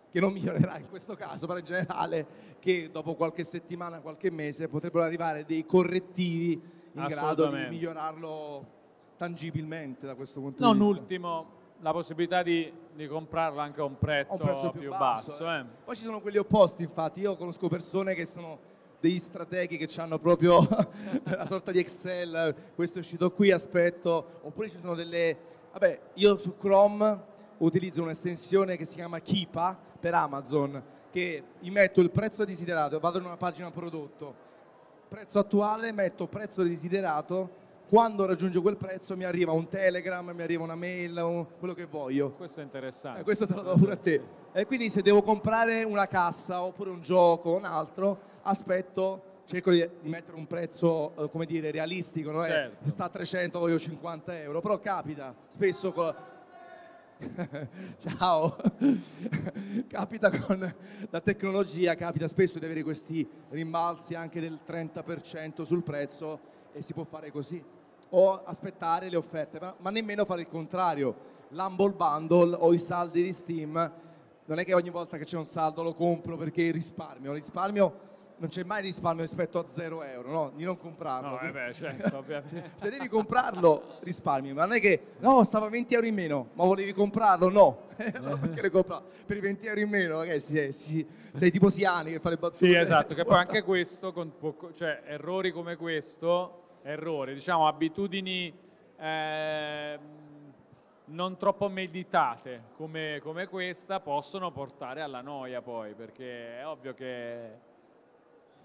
che 0.09 0.21
non 0.21 0.33
migliorerà 0.33 0.79
in 0.79 0.89
questo 0.89 1.17
caso, 1.17 1.49
però 1.49 1.59
in 1.59 1.65
generale 1.65 2.27
che 2.61 2.91
dopo 2.93 3.17
qualche 3.17 3.43
settimana, 3.43 3.99
qualche 3.99 4.31
mese 4.31 4.69
potrebbero 4.69 5.03
arrivare 5.03 5.45
dei 5.45 5.67
correttivi 5.67 6.53
in 6.93 7.07
grado 7.09 7.49
di 7.49 7.67
migliorarlo 7.71 8.67
tangibilmente 9.17 10.07
da 10.07 10.15
questo 10.15 10.39
punto 10.39 10.63
Non 10.63 10.75
di 10.75 10.79
vista. 10.85 11.01
ultimo, 11.01 11.47
la 11.81 11.91
possibilità 11.91 12.45
di, 12.45 12.73
di 12.95 13.09
comprarlo 13.09 13.59
anche 13.59 13.81
a 13.81 13.85
un 13.85 13.99
prezzo, 13.99 14.31
a 14.35 14.37
un 14.37 14.41
prezzo 14.43 14.71
più, 14.71 14.91
basso. 14.91 15.51
eh. 15.51 15.59
eh. 15.59 15.65
Poi 15.87 15.97
ci 15.97 16.03
sono 16.05 16.21
quelli 16.21 16.39
opposti, 16.39 16.85
infatti. 16.85 17.19
Io 17.19 17.35
conosco 17.37 17.67
persone 17.67 18.15
che 18.15 18.27
sono 18.27 18.61
degli 19.01 19.19
strateghi 19.19 19.77
che 19.77 19.89
hanno 20.01 20.21
proprio 20.21 20.59
una 21.27 21.47
sorta 21.47 21.73
di 21.73 21.81
Excel. 21.81 22.55
Questo 22.77 22.99
è 22.99 23.01
uscito 23.01 23.33
qui, 23.33 23.51
aspetto. 23.51 24.39
Oppure 24.43 24.69
ci 24.69 24.79
sono 24.81 24.95
delle. 24.95 25.59
Vabbè, 25.73 26.01
io 26.15 26.37
su 26.37 26.57
Chrome 26.57 27.29
utilizzo 27.59 28.03
un'estensione 28.03 28.77
che 28.77 28.85
si 28.85 28.97
chiama 28.97 29.21
Kipa 29.21 29.79
per 30.01 30.15
Amazon, 30.15 30.83
che 31.13 31.43
metto 31.61 32.01
il 32.01 32.11
prezzo 32.11 32.45
desiderato, 32.45 32.99
vado 32.99 33.19
in 33.19 33.25
una 33.25 33.37
pagina 33.37 33.71
prodotto, 33.71 34.35
prezzo 35.09 35.39
attuale, 35.39 35.93
metto 35.93 36.27
prezzo 36.27 36.63
desiderato. 36.65 37.59
Quando 37.89 38.25
raggiungo 38.25 38.63
quel 38.63 38.77
prezzo 38.77 39.17
mi 39.17 39.25
arriva 39.25 39.51
un 39.53 39.69
telegram, 39.69 40.31
mi 40.31 40.43
arriva 40.43 40.63
una 40.63 40.77
mail, 40.77 41.17
un- 41.17 41.47
quello 41.59 41.75
che 41.75 41.87
voglio. 41.87 42.31
Questo 42.33 42.61
è 42.61 42.63
interessante. 42.63 43.21
Eh, 43.21 43.25
questo 43.25 43.47
te 43.47 43.55
lo 43.55 43.63
do 43.63 43.75
pure 43.75 43.93
a 43.93 43.97
te. 43.97 44.23
E 44.53 44.65
quindi 44.67 44.89
se 44.89 45.03
devo 45.03 45.23
comprare 45.23 45.83
una 45.85 46.07
cassa 46.07 46.63
oppure 46.63 46.91
un 46.91 47.01
gioco 47.01 47.51
o 47.51 47.57
un 47.57 47.65
altro, 47.65 48.19
aspetto, 48.43 49.23
cerco 49.51 49.73
di, 49.73 49.89
di 50.01 50.09
mettere 50.09 50.37
un 50.37 50.47
prezzo, 50.47 51.25
eh, 51.25 51.29
come 51.29 51.45
dire, 51.45 51.73
realistico, 51.73 52.31
no? 52.31 52.45
Eh, 52.45 52.51
Certo. 52.51 52.85
Se 52.85 52.91
sta 52.91 53.05
a 53.05 53.09
300 53.09 53.59
voglio 53.59 53.79
50 53.79 54.39
euro, 54.43 54.61
però 54.61 54.79
capita, 54.79 55.35
spesso 55.49 55.91
con... 55.91 56.15
Ciao! 57.99 58.57
capita 59.89 60.31
con 60.31 60.75
la 61.11 61.21
tecnologia, 61.21 61.97
capita 61.97 62.29
spesso 62.29 62.61
di 62.61 62.65
avere 62.65 62.85
questi 62.85 63.29
rimbalzi 63.49 64.15
anche 64.15 64.41
del 64.41 64.61
30% 64.65 65.63
sul 65.63 65.83
prezzo 65.83 66.39
e 66.73 66.81
si 66.81 66.95
può 66.95 67.03
fare 67.03 67.33
così. 67.33 67.61
O 68.11 68.45
aspettare 68.45 69.09
le 69.09 69.17
offerte, 69.17 69.59
ma, 69.59 69.75
ma 69.79 69.91
nemmeno 69.91 70.25
fare 70.25 70.43
il 70.43 70.49
contrario. 70.49 71.29
L'Humble 71.49 71.91
Bundle 71.91 72.57
o 72.57 72.73
i 72.73 72.79
saldi 72.79 73.25
di 73.25 73.33
Steam, 73.33 73.93
non 74.45 74.59
è 74.61 74.65
che 74.65 74.75
ogni 74.75 74.91
volta 74.91 75.17
che 75.17 75.25
c'è 75.25 75.37
un 75.37 75.45
saldo 75.45 75.83
lo 75.83 75.95
compro 75.95 76.37
perché 76.37 76.71
risparmio. 76.71 77.33
Risparmio 77.33 78.10
non 78.41 78.49
c'è 78.49 78.65
mai 78.65 78.81
risparmio 78.81 79.23
rispetto 79.23 79.59
a 79.59 79.65
0 79.69 80.03
euro, 80.03 80.31
no? 80.31 80.53
Di 80.55 80.65
non 80.65 80.79
comprarlo. 80.79 81.29
No, 81.29 81.41
eh 81.41 81.53
beh, 81.53 81.73
certo. 81.75 82.25
Se 82.77 82.89
devi 82.89 83.07
comprarlo, 83.07 83.99
risparmi, 84.01 84.55
ma 84.55 84.65
non 84.65 84.77
è 84.77 84.81
che 84.81 85.13
no, 85.19 85.45
stava 85.45 85.69
20 85.69 85.95
euro 85.95 86.07
in 86.07 86.15
meno, 86.15 86.49
ma 86.55 86.65
volevi 86.65 86.95
comprarlo? 86.95 87.51
No, 87.51 87.89
allora 88.15 88.37
perché 88.39 88.63
le 88.63 88.71
compra 88.71 89.03
per 89.27 89.37
i 89.37 89.41
20 89.41 89.67
euro 89.67 89.81
in 89.81 89.89
meno? 89.91 90.21
Che 90.21 90.41
si- 90.41 90.73
si- 90.73 91.07
sei 91.35 91.51
tipo 91.51 91.69
Siani 91.69 92.13
che 92.13 92.19
fa 92.19 92.31
le 92.31 92.37
battute. 92.39 92.67
Sì, 92.67 92.75
esatto, 92.75 93.15
che 93.15 93.25
poi 93.25 93.37
anche 93.37 93.63
questo, 93.63 94.13
con 94.13 94.33
cioè 94.75 95.03
errori 95.05 95.53
come 95.53 95.77
questo, 95.77 96.79
errori, 96.83 97.35
diciamo 97.35 97.69
abitudini 97.69 98.51
ehm, 98.97 100.01
non 101.05 101.37
troppo 101.37 101.69
meditate 101.69 102.63
come, 102.75 103.19
come 103.23 103.49
questa 103.49 104.01
possono 104.01 104.51
portare 104.51 105.03
alla 105.03 105.21
noia 105.21 105.61
poi, 105.61 105.93
perché 105.93 106.59
è 106.59 106.67
ovvio 106.67 106.95
che 106.95 107.69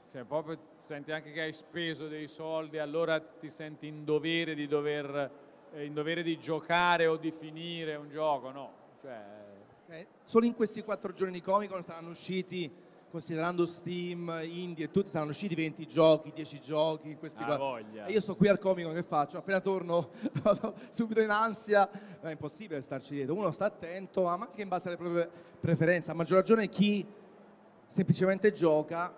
se 0.05 0.23
proprio 0.23 0.57
senti 0.77 1.11
anche 1.11 1.31
che 1.31 1.41
hai 1.41 1.53
speso 1.53 2.07
dei 2.07 2.27
soldi, 2.27 2.77
allora 2.77 3.19
ti 3.19 3.49
senti 3.49 3.87
in 3.87 4.05
dovere 4.05 4.53
di 4.55 4.67
dover, 4.67 5.31
eh, 5.73 5.85
in 5.85 5.93
dovere 5.93 6.23
di 6.23 6.37
giocare 6.37 7.07
o 7.07 7.17
di 7.17 7.31
finire 7.31 7.95
un 7.95 8.09
gioco, 8.09 8.51
no? 8.51 8.71
Cioè, 9.01 9.43
Eh, 9.87 10.07
Solo 10.23 10.45
in 10.45 10.55
questi 10.55 10.81
quattro 10.81 11.13
giorni 11.13 11.33
di 11.33 11.41
Comic 11.41 11.69
Con 11.69 11.83
saranno 11.83 12.09
usciti, 12.09 12.71
considerando 13.11 13.67
Steam, 13.67 14.41
Indie 14.43 14.85
e 14.85 14.91
tutti, 14.91 15.09
saranno 15.09 15.29
usciti 15.29 15.53
20 15.53 15.85
giochi, 15.85 16.31
10 16.33 16.59
giochi. 16.59 17.15
Questi 17.17 17.43
voglia. 17.43 18.05
E 18.05 18.11
io 18.11 18.19
sto 18.19 18.35
qui 18.35 18.47
al 18.47 18.57
Comic 18.57 18.85
Con, 18.85 18.93
che 18.95 19.03
faccio? 19.03 19.37
Appena 19.37 19.59
torno 19.59 20.09
vado 20.41 20.73
subito 20.89 21.21
in 21.21 21.29
ansia, 21.29 21.87
è 22.19 22.29
impossibile 22.29 22.81
starci 22.81 23.13
dietro. 23.13 23.35
Uno 23.35 23.51
sta 23.51 23.65
attento, 23.65 24.23
ma 24.23 24.33
anche 24.33 24.61
in 24.61 24.69
base 24.69 24.87
alle 24.87 24.97
proprie 24.97 25.29
preferenze. 25.59 26.09
A 26.11 26.13
maggior 26.15 26.39
ragione 26.39 26.67
chi 26.67 27.05
semplicemente 27.87 28.51
gioca 28.51 29.13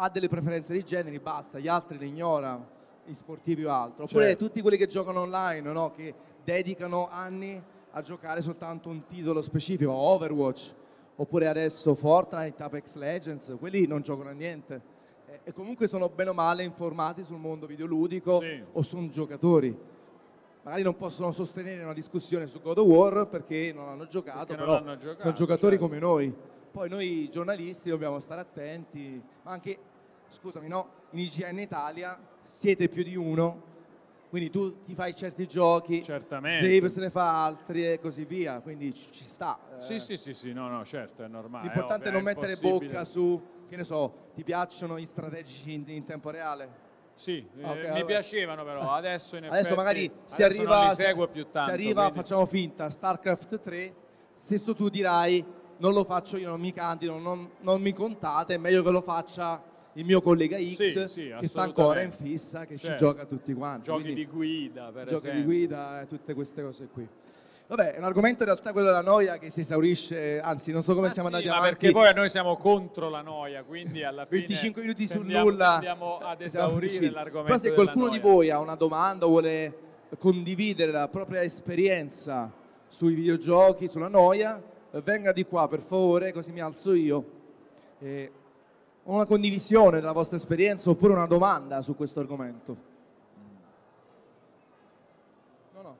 ha 0.00 0.08
delle 0.08 0.28
preferenze 0.28 0.72
di 0.72 0.84
generi, 0.84 1.18
basta, 1.18 1.58
gli 1.58 1.66
altri 1.66 1.98
le 1.98 2.06
ignora, 2.06 2.58
gli 3.04 3.12
sportivi 3.14 3.64
o 3.64 3.72
altro. 3.72 4.04
Oppure 4.04 4.26
Certo. 4.28 4.44
tutti 4.46 4.60
quelli 4.60 4.76
che 4.76 4.86
giocano 4.86 5.20
online, 5.20 5.72
no? 5.72 5.90
che 5.90 6.14
dedicano 6.44 7.08
anni 7.10 7.60
a 7.90 8.00
giocare 8.00 8.40
soltanto 8.40 8.88
un 8.88 9.04
titolo 9.06 9.42
specifico, 9.42 9.90
Overwatch, 9.92 10.72
oppure 11.16 11.48
adesso 11.48 11.96
Fortnite, 11.96 12.62
Apex 12.62 12.94
Legends, 12.94 13.56
quelli 13.58 13.86
non 13.86 14.02
giocano 14.02 14.30
a 14.30 14.32
niente. 14.32 14.96
E- 15.42 15.52
comunque 15.52 15.88
sono 15.88 16.08
bene 16.08 16.30
o 16.30 16.34
male 16.34 16.62
informati 16.62 17.24
sul 17.24 17.38
mondo 17.38 17.66
videoludico 17.66 18.40
Sì. 18.40 18.62
o 18.72 18.82
sono 18.82 19.08
giocatori. 19.08 19.76
Magari 20.62 20.82
non 20.84 20.96
possono 20.96 21.32
sostenere 21.32 21.82
una 21.82 21.92
discussione 21.94 22.46
su 22.46 22.60
God 22.60 22.78
of 22.78 22.86
War 22.86 23.26
perché 23.26 23.72
non 23.74 23.88
hanno 23.88 24.06
giocato, 24.06 24.46
Perché 24.46 24.62
però 24.62 24.74
l'hanno 24.74 24.96
giocato, 24.96 25.20
sono 25.22 25.32
giocatori 25.32 25.76
certo. 25.76 25.86
come 25.88 25.98
noi. 25.98 26.34
Poi 26.78 26.88
noi 26.88 27.28
giornalisti 27.28 27.90
dobbiamo 27.90 28.20
stare 28.20 28.40
attenti, 28.40 29.20
ma 29.42 29.50
anche, 29.50 29.76
scusami, 30.28 30.68
no, 30.68 30.88
in 31.10 31.18
IGN 31.18 31.58
Italia 31.58 32.16
siete 32.46 32.88
più 32.88 33.02
di 33.02 33.16
uno, 33.16 33.62
quindi 34.30 34.48
tu 34.48 34.78
ti 34.78 34.94
fai 34.94 35.12
certi 35.12 35.48
giochi, 35.48 36.04
Certamente. 36.04 36.88
Se 36.88 37.00
ne 37.00 37.10
fa 37.10 37.44
altri 37.44 37.84
e 37.84 37.98
così 37.98 38.24
via, 38.26 38.60
quindi 38.60 38.94
ci, 38.94 39.10
ci 39.10 39.24
sta. 39.24 39.58
eh. 39.76 39.80
Sì, 39.80 39.98
sì, 39.98 40.16
sì, 40.16 40.32
sì, 40.32 40.52
no, 40.52 40.68
no, 40.68 40.84
certo, 40.84 41.24
è 41.24 41.26
normale. 41.26 41.64
L'importante 41.66 42.04
è 42.04 42.08
ovvio, 42.14 42.20
non 42.22 42.32
mettere 42.32 42.54
bocca 42.54 43.02
su, 43.02 43.42
che 43.68 43.74
ne 43.74 43.82
so, 43.82 44.28
ti 44.36 44.44
piacciono 44.44 45.00
gli 45.00 45.04
strategici 45.04 45.72
in, 45.72 45.82
in 45.88 46.04
tempo 46.04 46.30
reale? 46.30 46.70
Sì, 47.14 47.44
eh, 47.56 47.68
Ok, 47.68 47.88
mi 47.90 48.04
piacevano 48.04 48.62
però, 48.62 48.82
adesso 48.94 49.36
in 49.36 49.46
Adesso 49.46 49.74
effetti- 49.74 49.76
magari 49.76 50.12
si 50.26 50.44
adesso 50.44 50.60
arriva, 50.60 50.94
tanto. 50.94 51.50
si 51.50 51.70
arriva 51.70 52.02
quindi- 52.02 52.18
facciamo 52.20 52.46
finta, 52.46 52.88
StarCraft 52.88 53.60
3, 53.62 53.94
stesso 54.36 54.76
tu 54.76 54.88
dirai 54.88 55.56
non 55.78 55.92
lo 55.92 56.04
faccio 56.04 56.36
io, 56.36 56.48
non 56.48 56.60
mi 56.60 56.72
candido, 56.72 57.18
non, 57.18 57.48
non 57.60 57.80
mi 57.80 57.92
contate, 57.92 58.54
è 58.54 58.58
meglio 58.58 58.82
che 58.82 58.90
lo 58.90 59.00
faccia 59.00 59.62
il 59.94 60.04
mio 60.04 60.20
collega 60.20 60.56
X 60.58 60.80
Sì, 60.82 61.08
sì, 61.08 61.34
che 61.40 61.48
sta 61.48 61.62
ancora 61.62 62.02
in 62.02 62.10
fissa, 62.12 62.66
che 62.66 62.76
ci 62.76 62.84
Certo. 62.84 63.04
gioca 63.06 63.24
tutti 63.24 63.52
quanti. 63.54 63.84
Giochi 63.86 64.02
quindi 64.02 64.24
di 64.24 64.30
guida, 64.30 64.90
per 64.92 65.04
giochi 65.06 65.26
esempio. 65.28 65.40
di 65.40 65.44
guida 65.46 66.00
e 66.02 66.06
tutte 66.06 66.34
queste 66.34 66.62
cose 66.62 66.88
qui. 66.92 67.08
Vabbè, 67.68 67.94
è 67.94 67.98
un 67.98 68.04
argomento 68.04 68.44
in 68.44 68.48
realtà 68.48 68.72
quello 68.72 68.86
della 68.86 69.02
noia 69.02 69.36
che 69.38 69.50
si 69.50 69.60
esaurisce, 69.60 70.40
anzi 70.40 70.72
non 70.72 70.82
so 70.82 70.94
come 70.94 71.08
Ma 71.08 71.12
siamo 71.12 71.28
sì, 71.28 71.34
andati 71.34 71.52
ma 71.52 71.58
avanti. 71.60 71.76
perché 71.76 71.92
poi 71.92 72.14
noi 72.14 72.28
siamo 72.30 72.56
contro 72.56 73.10
la 73.10 73.20
noia, 73.20 73.62
quindi 73.62 74.02
alla 74.02 74.24
fine 74.24 74.38
25 74.40 74.80
minuti 74.82 75.06
sul 75.06 75.18
tendiamo- 75.18 75.50
nulla. 75.50 75.72
tendiamo 75.72 76.16
ad 76.18 76.42
Siamo 76.46 76.66
esaurire 76.68 76.92
vicini. 76.92 77.10
l'argomento 77.10 77.44
Però 77.46 77.58
se 77.58 77.72
qualcuno 77.74 78.08
di 78.08 78.18
voi 78.20 78.50
ha 78.50 78.58
una 78.58 78.74
domanda 78.74 79.26
o 79.26 79.28
vuole 79.28 79.78
condividere 80.18 80.90
la 80.92 81.08
propria 81.08 81.42
esperienza 81.42 82.50
sui 82.88 83.12
videogiochi, 83.12 83.86
sulla 83.88 84.08
noia, 84.08 84.62
venga 84.90 85.32
di 85.32 85.44
qua 85.44 85.68
per 85.68 85.80
favore, 85.80 86.32
così 86.32 86.52
mi 86.52 86.60
alzo 86.60 86.92
io. 86.92 87.36
E 87.98 88.32
una 89.04 89.26
condivisione 89.26 90.00
della 90.00 90.12
vostra 90.12 90.36
esperienza 90.36 90.90
oppure 90.90 91.14
una 91.14 91.26
domanda 91.26 91.80
su 91.80 91.96
questo 91.96 92.20
argomento. 92.20 92.76
No, 95.74 95.82
no. 95.82 95.96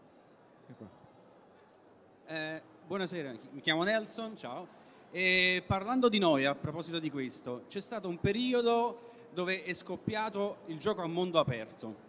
Eh, 2.26 2.62
buonasera, 2.86 3.32
mi 3.52 3.60
chiamo 3.60 3.82
Nelson, 3.82 4.36
ciao. 4.36 4.76
E 5.10 5.62
parlando 5.66 6.08
di 6.10 6.18
noi, 6.18 6.44
a 6.44 6.54
proposito 6.54 6.98
di 6.98 7.10
questo, 7.10 7.62
c'è 7.68 7.80
stato 7.80 8.08
un 8.08 8.18
periodo 8.18 9.06
dove 9.32 9.62
è 9.62 9.72
scoppiato 9.72 10.58
il 10.66 10.78
gioco 10.78 11.00
a 11.00 11.06
mondo 11.06 11.38
aperto. 11.38 12.06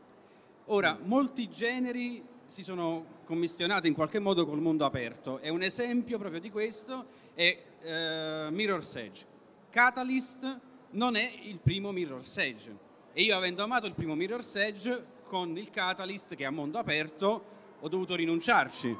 Ora, 0.66 0.98
molti 1.02 1.50
generi 1.50 2.24
si 2.50 2.64
sono 2.64 3.18
commissionati 3.26 3.88
in 3.88 3.94
qualche 3.94 4.18
modo 4.18 4.44
col 4.44 4.60
mondo 4.60 4.84
aperto 4.84 5.40
e 5.40 5.50
un 5.50 5.62
esempio 5.62 6.18
proprio 6.18 6.42
di 6.42 6.50
questo 6.50 7.06
è 7.36 7.58
eh, 7.82 8.48
Mirror's 8.50 8.96
Edge. 8.96 9.26
Catalyst 9.70 10.60
non 10.92 11.16
è 11.16 11.32
il 11.44 11.60
primo 11.60 11.92
Mirror's 11.92 12.36
Edge 12.38 12.76
e 13.14 13.22
io 13.22 13.38
avendo 13.38 13.62
amato 13.62 13.86
il 13.86 13.94
primo 13.94 14.16
Mirror's 14.16 14.56
Edge 14.56 15.06
con 15.26 15.56
il 15.58 15.70
Catalyst 15.70 16.36
che 16.36 16.44
è 16.44 16.48
a 16.48 16.50
mondo 16.50 16.80
aperto 16.80 17.44
ho 17.80 17.88
dovuto 17.88 18.16
rinunciarci. 18.16 18.98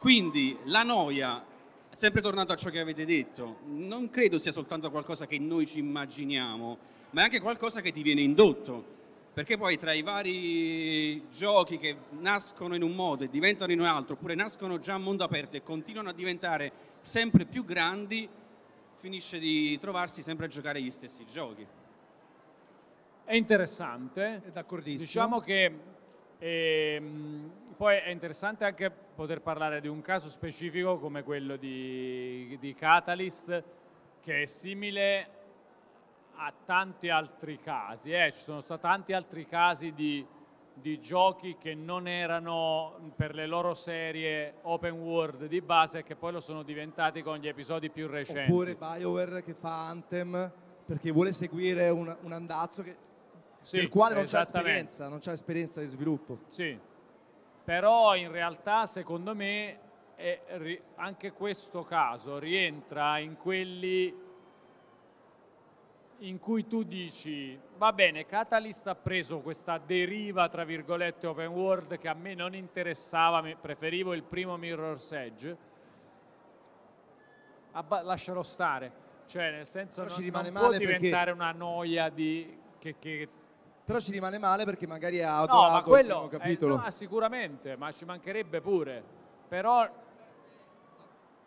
Quindi 0.00 0.58
la 0.64 0.82
noia, 0.82 1.40
sempre 1.94 2.20
tornato 2.20 2.52
a 2.52 2.56
ciò 2.56 2.68
che 2.70 2.80
avete 2.80 3.04
detto, 3.04 3.58
non 3.66 4.10
credo 4.10 4.38
sia 4.38 4.50
soltanto 4.50 4.90
qualcosa 4.90 5.26
che 5.26 5.38
noi 5.38 5.66
ci 5.68 5.78
immaginiamo, 5.78 6.78
ma 7.10 7.20
è 7.20 7.24
anche 7.24 7.40
qualcosa 7.40 7.80
che 7.80 7.92
ti 7.92 8.02
viene 8.02 8.22
indotto. 8.22 9.00
Perché 9.32 9.56
poi 9.56 9.78
tra 9.78 9.92
i 9.92 10.02
vari 10.02 11.26
giochi 11.30 11.78
che 11.78 11.96
nascono 12.10 12.74
in 12.74 12.82
un 12.82 12.94
modo 12.94 13.24
e 13.24 13.28
diventano 13.30 13.72
in 13.72 13.80
un 13.80 13.86
altro, 13.86 14.14
oppure 14.14 14.34
nascono 14.34 14.78
già 14.78 14.94
a 14.94 14.98
mondo 14.98 15.24
aperto 15.24 15.56
e 15.56 15.62
continuano 15.62 16.10
a 16.10 16.12
diventare 16.12 16.70
sempre 17.00 17.46
più 17.46 17.64
grandi, 17.64 18.28
finisce 18.96 19.38
di 19.38 19.78
trovarsi 19.78 20.22
sempre 20.22 20.46
a 20.46 20.48
giocare 20.48 20.82
gli 20.82 20.90
stessi 20.90 21.24
giochi. 21.24 21.66
È 23.24 23.34
interessante. 23.34 24.42
È 24.44 24.50
d'accordissimo. 24.50 25.04
Diciamo 25.04 25.40
che 25.40 25.78
ehm, 26.38 27.50
poi 27.76 27.96
è 27.96 28.10
interessante 28.10 28.64
anche 28.64 28.90
poter 28.90 29.40
parlare 29.40 29.80
di 29.80 29.88
un 29.88 30.02
caso 30.02 30.28
specifico 30.28 30.98
come 30.98 31.22
quello 31.22 31.56
di, 31.56 32.58
di 32.60 32.74
Catalyst, 32.74 33.64
che 34.20 34.42
è 34.42 34.46
simile 34.46 35.40
a 36.36 36.52
tanti 36.64 37.08
altri 37.08 37.58
casi. 37.60 38.12
eh. 38.12 38.32
Ci 38.32 38.40
sono 38.42 38.60
stati 38.60 38.80
tanti 38.82 39.12
altri 39.12 39.46
casi 39.46 39.92
di, 39.92 40.24
di 40.74 41.00
giochi 41.00 41.56
che 41.58 41.74
non 41.74 42.08
erano 42.08 43.12
per 43.16 43.34
le 43.34 43.46
loro 43.46 43.74
serie 43.74 44.54
open 44.62 44.94
world 44.94 45.46
di 45.46 45.60
base 45.60 45.98
e 45.98 46.02
che 46.02 46.16
poi 46.16 46.32
lo 46.32 46.40
sono 46.40 46.62
diventati 46.62 47.22
con 47.22 47.38
gli 47.38 47.48
episodi 47.48 47.90
più 47.90 48.06
recenti. 48.08 48.50
Oppure 48.50 48.74
BioWare 48.74 49.42
che 49.42 49.54
fa 49.54 49.88
Anthem 49.88 50.52
perché 50.84 51.10
vuole 51.10 51.32
seguire 51.32 51.88
un, 51.90 52.14
un 52.22 52.32
andazzo 52.32 52.82
che, 52.82 52.96
Sì, 53.60 53.76
del 53.76 53.88
quale 53.88 54.14
non 54.14 54.24
c'è 54.24 54.40
esperienza, 54.40 55.08
non 55.08 55.18
c'è 55.18 55.32
esperienza 55.32 55.80
di 55.80 55.86
sviluppo. 55.86 56.38
Sì, 56.46 56.78
però 57.64 58.16
in 58.16 58.30
realtà 58.32 58.86
secondo 58.86 59.34
me 59.34 59.78
è 60.16 60.80
anche 60.96 61.32
questo 61.32 61.84
caso 61.84 62.38
rientra 62.38 63.18
in 63.18 63.36
quelli 63.36 64.14
in 66.22 66.38
cui 66.38 66.66
tu 66.66 66.82
dici 66.84 67.58
va 67.78 67.92
bene, 67.92 68.26
Catalyst 68.26 68.86
ha 68.86 68.94
preso 68.94 69.40
questa 69.40 69.78
deriva 69.78 70.48
tra 70.48 70.64
virgolette 70.64 71.26
open 71.26 71.48
world 71.48 71.98
che 71.98 72.08
a 72.08 72.14
me 72.14 72.34
non 72.34 72.54
interessava, 72.54 73.42
preferivo 73.60 74.14
il 74.14 74.22
primo 74.22 74.56
Mirror's 74.56 75.10
Edge, 75.12 75.56
Abba- 77.72 78.02
lascialo 78.02 78.42
stare, 78.42 78.92
cioè 79.26 79.50
nel 79.50 79.66
senso 79.66 80.02
Però 80.02 80.06
non, 80.08 80.16
ci 80.16 80.22
rimane 80.24 80.50
non 80.50 80.52
può 80.52 80.62
male 80.68 80.78
perché- 80.78 80.96
diventare 80.98 81.30
una 81.30 81.52
noia 81.52 82.08
di, 82.10 82.56
che, 82.78 82.96
che 82.98 83.28
Però 83.84 83.98
ci 83.98 84.12
rimane 84.12 84.38
male 84.38 84.64
perché 84.64 84.86
magari 84.86 85.22
ha 85.22 85.36
No, 85.38 85.42
adorato 85.42 85.70
ma 85.72 85.78
il 85.78 85.84
quello 85.84 86.14
primo 86.14 86.28
capitolo. 86.28 86.74
eh, 86.74 86.84
no, 86.84 86.90
sicuramente, 86.90 87.76
ma 87.76 87.90
ci 87.92 88.04
mancherebbe 88.04 88.60
pure. 88.60 89.02
Però 89.48 90.00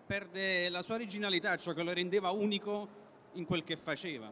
Perde 0.08 0.70
la 0.70 0.84
sua 0.84 0.94
originalità, 0.96 1.56
ciò 1.58 1.74
che 1.74 1.82
lo 1.82 1.92
rendeva 1.92 2.30
unico 2.30 2.88
in 3.34 3.46
quel 3.46 3.64
che 3.64 3.76
faceva. 3.76 4.32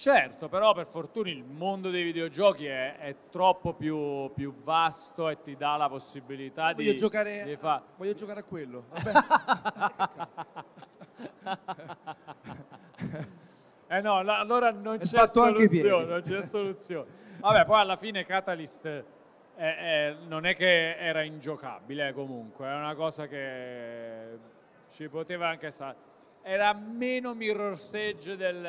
Certo, 0.00 0.48
però 0.48 0.72
per 0.72 0.86
fortuna 0.86 1.28
il 1.28 1.44
mondo 1.44 1.90
dei 1.90 2.02
videogiochi 2.02 2.66
è, 2.66 2.96
è 2.96 3.14
troppo 3.30 3.74
più, 3.74 4.30
più 4.34 4.54
vasto 4.62 5.28
e 5.28 5.40
ti 5.42 5.56
dà 5.56 5.76
la 5.76 5.88
possibilità 5.88 6.72
di, 6.72 6.84
Voglio 6.84 6.96
giocare, 6.96 7.44
di 7.44 7.56
fa- 7.56 7.82
voglio 7.96 8.14
giocare 8.14 8.40
a 8.40 8.44
quello. 8.44 8.84
Vabbè. 8.88 9.12
Eh 13.92 14.00
no, 14.02 14.22
la- 14.22 14.38
allora 14.38 14.70
non 14.70 14.94
È 14.94 14.98
c'è 15.00 15.26
soluzione, 15.26 16.06
non 16.06 16.20
c'è 16.20 16.42
soluzione. 16.42 17.10
Vabbè, 17.40 17.64
poi 17.64 17.80
alla 17.80 17.96
fine 17.96 18.24
Catalyst 18.24 18.84
eh, 18.86 19.04
eh, 19.56 20.16
non 20.28 20.46
è 20.46 20.54
che 20.54 20.96
era 20.96 21.22
ingiocabile 21.22 22.12
comunque, 22.12 22.68
è 22.68 22.74
una 22.74 22.94
cosa 22.94 23.26
che 23.26 24.38
ci 24.92 25.08
poteva 25.08 25.48
anche 25.48 25.72
stare. 25.72 25.96
Era 26.42 26.72
meno 26.72 27.34
Mirror's 27.34 27.92
Edge 27.94 28.34
del, 28.34 28.62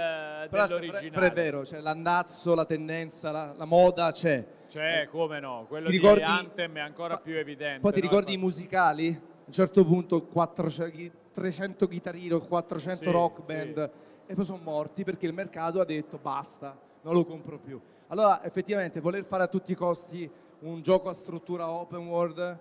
Però, 0.50 0.66
dell'originale. 0.68 1.10
però 1.10 1.26
è 1.26 1.32
vero, 1.32 1.66
cioè, 1.66 1.80
l'andazzo, 1.80 2.54
la 2.54 2.66
tendenza, 2.66 3.32
la, 3.32 3.54
la 3.56 3.66
moda 3.66 4.12
c'è. 4.12 4.46
Cioè, 4.68 5.08
come 5.10 5.40
no, 5.40 5.66
quello 5.70 5.86
Ti 5.86 5.92
di 5.92 5.98
ricordi- 5.98 6.22
Anthem 6.24 6.76
è 6.76 6.80
ancora 6.82 7.14
Ma- 7.16 7.20
più 7.22 7.38
evidente. 7.38 7.80
Poi 7.80 7.94
ti 7.94 8.02
no? 8.02 8.08
ricordi 8.10 8.34
i 8.34 8.38
musicali? 8.38 9.08
A 9.10 9.44
un 9.46 9.54
certo 9.54 9.86
punto 9.86 10.22
400 10.24 10.96
chi- 10.98 11.12
300 11.34 11.88
chitarrino, 11.88 12.40
400 12.42 13.06
Sì, 13.06 13.12
rock 13.12 13.38
sì. 13.38 13.54
band 13.54 13.92
e 14.28 14.34
poi 14.34 14.44
sono 14.46 14.60
morti 14.64 15.04
perché 15.06 15.26
il 15.26 15.34
mercato 15.34 15.80
ha 15.80 15.86
detto 15.86 16.18
basta, 16.22 16.78
non 17.02 17.14
lo 17.14 17.24
compro 17.26 17.58
più. 17.58 17.80
Allora 18.08 18.44
effettivamente 18.44 19.00
voler 19.00 19.24
fare 19.24 19.44
a 19.44 19.48
tutti 19.48 19.72
i 19.72 19.76
costi 19.76 20.30
un 20.60 20.82
gioco 20.82 21.08
a 21.10 21.14
struttura 21.14 21.70
open 21.70 22.06
world 22.08 22.58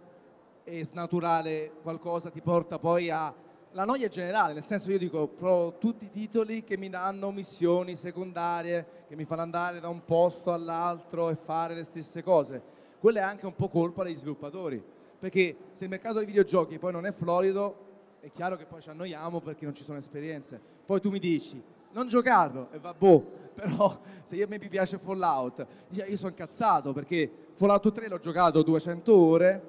e 0.64 0.84
snaturare 0.84 1.72
qualcosa 1.82 2.30
ti 2.30 2.40
porta 2.40 2.78
poi 2.78 3.10
a 3.10 3.32
la 3.72 3.84
noia 3.84 4.08
generale, 4.08 4.52
nel 4.52 4.64
senso 4.64 4.90
io 4.90 4.98
dico 4.98 5.28
provo 5.28 5.78
tutti 5.78 6.06
i 6.06 6.10
titoli 6.10 6.64
che 6.64 6.76
mi 6.76 6.88
danno 6.88 7.30
missioni 7.30 7.94
secondarie, 7.94 9.04
che 9.06 9.14
mi 9.14 9.24
fanno 9.24 9.42
andare 9.42 9.78
da 9.78 9.88
un 9.88 10.04
posto 10.04 10.52
all'altro 10.52 11.30
e 11.30 11.36
fare 11.36 11.74
le 11.74 11.84
stesse 11.84 12.22
cose. 12.22 12.60
Quella 12.98 13.20
è 13.20 13.22
anche 13.22 13.46
un 13.46 13.54
po' 13.54 13.68
colpa 13.68 14.02
degli 14.02 14.16
sviluppatori, 14.16 14.82
perché 15.18 15.56
se 15.72 15.84
il 15.84 15.90
mercato 15.90 16.16
dei 16.18 16.26
videogiochi 16.26 16.78
poi 16.78 16.92
non 16.92 17.06
è 17.06 17.12
florido, 17.12 17.88
è 18.20 18.30
chiaro 18.32 18.56
che 18.56 18.66
poi 18.66 18.82
ci 18.82 18.90
annoiamo 18.90 19.40
perché 19.40 19.64
non 19.64 19.74
ci 19.74 19.84
sono 19.84 19.98
esperienze. 19.98 20.60
Poi 20.84 21.00
tu 21.00 21.10
mi 21.10 21.20
dici, 21.20 21.62
non 21.92 22.08
giocarlo, 22.08 22.68
e 22.72 22.78
va 22.78 22.92
boh, 22.92 23.24
però 23.54 24.00
se 24.24 24.34
io, 24.34 24.46
a 24.46 24.48
me 24.48 24.58
mi 24.58 24.68
piace 24.68 24.98
Fallout, 24.98 25.64
io 25.90 26.16
sono 26.16 26.30
incazzato 26.30 26.92
perché 26.92 27.30
Fallout 27.54 27.92
3 27.92 28.08
l'ho 28.08 28.18
giocato 28.18 28.62
200 28.62 29.16
ore, 29.16 29.62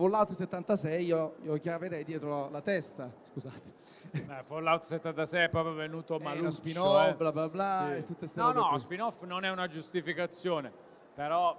Fallout 0.00 0.30
76 0.32 1.04
io, 1.04 1.34
io 1.42 1.58
chiaverei 1.58 2.04
dietro 2.04 2.48
la 2.48 2.62
testa, 2.62 3.12
scusate. 3.32 3.72
Eh, 4.12 4.42
Fallout 4.44 4.82
76 4.82 5.44
è 5.44 5.48
proprio 5.50 5.74
venuto 5.74 6.14
È 6.14 6.16
uno 6.20 6.28
maluccio. 6.30 6.50
spin-off, 6.52 7.08
eh. 7.10 7.14
bla 7.16 7.32
bla 7.32 7.48
bla, 7.50 7.92
Sì. 7.96 8.04
tutte 8.04 8.26
No, 8.36 8.52
no, 8.52 8.68
qui. 8.70 8.78
spin-off 8.80 9.22
non 9.24 9.44
è 9.44 9.50
una 9.50 9.66
giustificazione, 9.66 10.72
però 11.14 11.54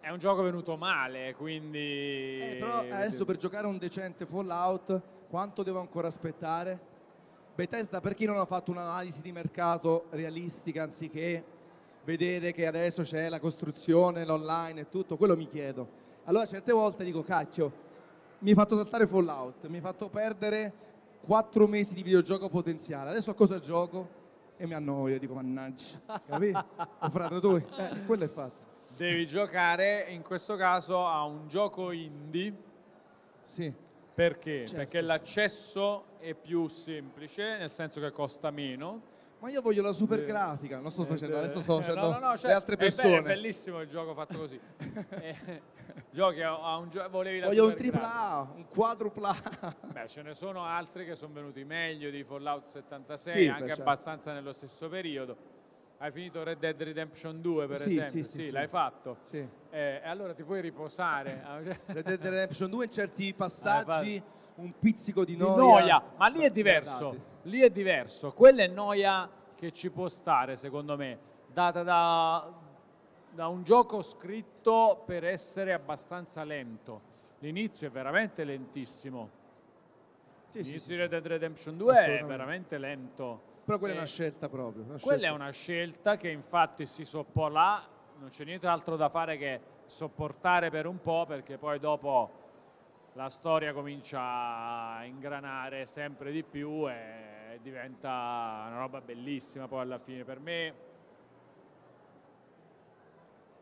è 0.00 0.10
un 0.10 0.18
gioco 0.18 0.42
venuto 0.42 0.76
male, 0.76 1.36
quindi... 1.36 1.78
Eh, 2.40 2.56
però 2.58 2.78
adesso 2.78 3.24
per 3.24 3.36
giocare 3.36 3.68
un 3.68 3.78
decente 3.78 4.26
Fallout, 4.26 5.00
quanto 5.30 5.62
devo 5.62 5.78
ancora 5.78 6.08
aspettare? 6.08 6.76
Bethesda, 7.54 8.00
per 8.00 8.14
chi 8.14 8.24
non 8.24 8.36
ha 8.36 8.46
fatto 8.46 8.72
un'analisi 8.72 9.22
di 9.22 9.30
mercato 9.30 10.06
realistica 10.10 10.82
anziché 10.82 11.44
vedere 12.02 12.50
che 12.50 12.66
adesso 12.66 13.02
c'è 13.02 13.28
la 13.28 13.38
costruzione, 13.38 14.24
l'online 14.24 14.80
e 14.80 14.88
tutto, 14.88 15.16
quello 15.16 15.36
mi 15.36 15.46
chiedo. 15.46 16.02
Allora 16.28 16.44
certe 16.44 16.72
volte 16.72 17.04
dico, 17.04 17.22
cacchio, 17.22 17.72
mi 18.40 18.50
hai 18.50 18.56
fatto 18.56 18.76
saltare 18.76 19.06
Fallout, 19.06 19.68
mi 19.68 19.76
hai 19.76 19.80
fatto 19.80 20.08
perdere 20.08 20.72
quattro 21.20 21.68
mesi 21.68 21.94
di 21.94 22.02
videogioco 22.02 22.48
potenziale, 22.48 23.10
adesso 23.10 23.30
a 23.30 23.34
cosa 23.34 23.60
gioco? 23.60 24.24
E 24.56 24.66
mi 24.66 24.74
annoio, 24.74 25.20
dico, 25.20 25.34
mannaggia, 25.34 26.00
capito? 26.26 26.64
Ho 26.98 27.10
frato 27.10 27.38
tu, 27.38 27.54
eh, 27.54 28.04
quello 28.06 28.24
è 28.24 28.28
fatto. 28.28 28.66
Devi 28.96 29.24
giocare, 29.24 30.06
in 30.08 30.22
questo 30.22 30.56
caso, 30.56 31.06
a 31.06 31.22
un 31.22 31.46
gioco 31.46 31.92
indie. 31.92 32.52
Sì. 33.44 33.72
Perché? 34.12 34.66
Certo. 34.66 34.76
Perché 34.78 35.02
l'accesso 35.02 36.06
è 36.18 36.34
più 36.34 36.66
semplice, 36.66 37.56
nel 37.56 37.70
senso 37.70 38.00
che 38.00 38.10
costa 38.10 38.50
meno. 38.50 39.00
Ma 39.38 39.50
io 39.50 39.60
voglio 39.60 39.82
la 39.82 39.92
super 39.92 40.24
grafica, 40.24 40.78
non 40.80 40.90
sto 40.90 41.04
facendo, 41.04 41.36
adesso 41.36 41.60
sto 41.60 41.76
facendo 41.76 42.00
no, 42.00 42.18
no, 42.18 42.30
no, 42.30 42.38
cioè, 42.38 42.48
le 42.48 42.54
altre 42.54 42.74
è 42.74 42.78
be- 42.78 42.84
persone. 42.84 43.18
È, 43.18 43.22
bellissimo 43.22 43.80
il 43.82 43.88
gioco 43.88 44.14
fatto 44.14 44.38
così. 44.38 44.58
Eh, 45.10 45.62
giochi 46.10 46.40
a, 46.40 46.58
a 46.58 46.76
un 46.78 46.88
gioco, 46.88 47.10
volevi 47.10 47.40
la 47.40 47.46
voglio 47.46 47.66
un 47.66 47.74
tripla. 47.74 48.12
A, 48.12 48.40
un 48.54 48.66
quadrupla 48.66 49.36
A. 49.60 49.76
Beh, 49.92 50.08
ce 50.08 50.22
ne 50.22 50.34
sono 50.34 50.64
altri 50.64 51.04
che 51.04 51.14
sono 51.16 51.34
venuti 51.34 51.64
meglio 51.64 52.10
di 52.10 52.24
Fallout 52.24 52.64
76, 52.66 53.32
Sì, 53.32 53.38
beh, 53.44 53.50
anche 53.50 53.66
certo. 53.66 53.82
abbastanza 53.82 54.32
nello 54.32 54.52
stesso 54.52 54.88
periodo. 54.88 55.36
Hai 55.98 56.10
finito 56.12 56.42
Red 56.42 56.58
Dead 56.58 56.82
Redemption 56.82 57.40
2, 57.40 57.66
per 57.66 57.78
Sì, 57.78 57.98
esempio? 57.98 58.10
sì, 58.10 58.24
sì, 58.24 58.42
sì. 58.44 58.50
l'hai 58.50 58.68
fatto. 58.68 59.18
Eh, 59.30 59.48
e 59.70 60.00
allora 60.04 60.32
ti 60.34 60.42
puoi 60.44 60.60
riposare. 60.62 61.42
Red 61.86 62.04
Dead 62.04 62.22
Redemption 62.22 62.70
2 62.70 62.84
in 62.84 62.90
certi 62.90 63.34
passaggi 63.34 64.22
un 64.56 64.72
pizzico 64.78 65.24
di 65.24 65.34
Di 65.34 65.38
noia. 65.38 65.56
noia, 65.56 66.02
ma 66.16 66.26
lì 66.28 66.40
è 66.40 66.50
diverso. 66.50 67.34
Lì 67.46 67.60
è 67.60 67.70
diverso. 67.70 68.32
Quella 68.32 68.62
è 68.62 68.66
noia 68.66 69.28
che 69.54 69.72
ci 69.72 69.90
può 69.90 70.08
stare, 70.08 70.56
secondo 70.56 70.96
me, 70.96 71.18
data 71.52 71.82
da, 71.82 72.52
da 73.30 73.46
un 73.48 73.62
gioco 73.62 74.02
scritto 74.02 75.02
per 75.06 75.24
essere 75.24 75.72
abbastanza 75.72 76.42
lento. 76.44 77.14
L'inizio 77.40 77.86
è 77.86 77.90
veramente 77.90 78.42
lentissimo. 78.44 79.30
Sì, 80.48 80.58
L'inizio 80.62 80.78
sì, 80.80 80.88
di. 80.90 80.96
Red 80.96 81.10
Dead 81.10 81.26
Redemption 81.26 81.76
2 81.76 82.04
è 82.04 82.24
veramente 82.24 82.78
lento. 82.78 83.40
Però 83.64 83.78
quella 83.78 83.94
è 83.94 83.96
Eh, 83.96 84.00
una 84.00 84.06
scelta 84.08 84.48
proprio. 84.48 84.82
una 84.84 84.98
Quella 84.98 85.16
è 85.16 85.18
scelta. 85.26 85.34
una 85.34 85.50
scelta 85.50 86.16
che 86.16 86.28
infatti 86.30 86.86
si 86.86 87.04
sopporrà, 87.04 87.82
non 88.18 88.28
c'è 88.30 88.44
nient'altro 88.44 88.96
da 88.96 89.08
fare 89.08 89.36
che 89.36 89.60
sopportare 89.86 90.70
per 90.70 90.86
un 90.86 91.00
po' 91.00 91.24
perché 91.26 91.58
poi 91.58 91.78
dopo 91.78 92.44
la 93.16 93.30
storia 93.30 93.72
comincia 93.72 94.20
a 94.20 95.04
ingranare 95.04 95.86
sempre 95.86 96.30
di 96.30 96.42
più 96.42 96.86
e 96.86 97.58
diventa 97.62 98.10
una 98.68 98.78
roba 98.80 99.00
bellissima 99.00 99.66
poi 99.66 99.80
alla 99.80 99.98
fine. 99.98 100.22
Per 100.22 100.38
me, 100.38 100.74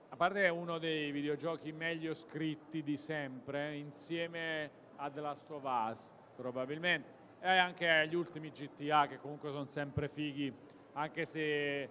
a 0.08 0.16
parte 0.16 0.40
che 0.40 0.46
è 0.46 0.50
uno 0.50 0.78
dei 0.78 1.12
videogiochi 1.12 1.70
meglio 1.70 2.14
scritti 2.14 2.82
di 2.82 2.96
sempre, 2.96 3.76
insieme 3.76 4.70
a 4.96 5.08
The 5.08 5.20
Last 5.20 5.48
of 5.50 5.62
Us 5.62 6.12
probabilmente, 6.34 7.08
e 7.40 7.48
anche 7.48 7.88
agli 7.88 8.16
ultimi 8.16 8.50
GTA 8.50 9.06
che 9.06 9.20
comunque 9.20 9.50
sono 9.50 9.66
sempre 9.66 10.08
fighi, 10.08 10.52
anche 10.94 11.24
se 11.24 11.88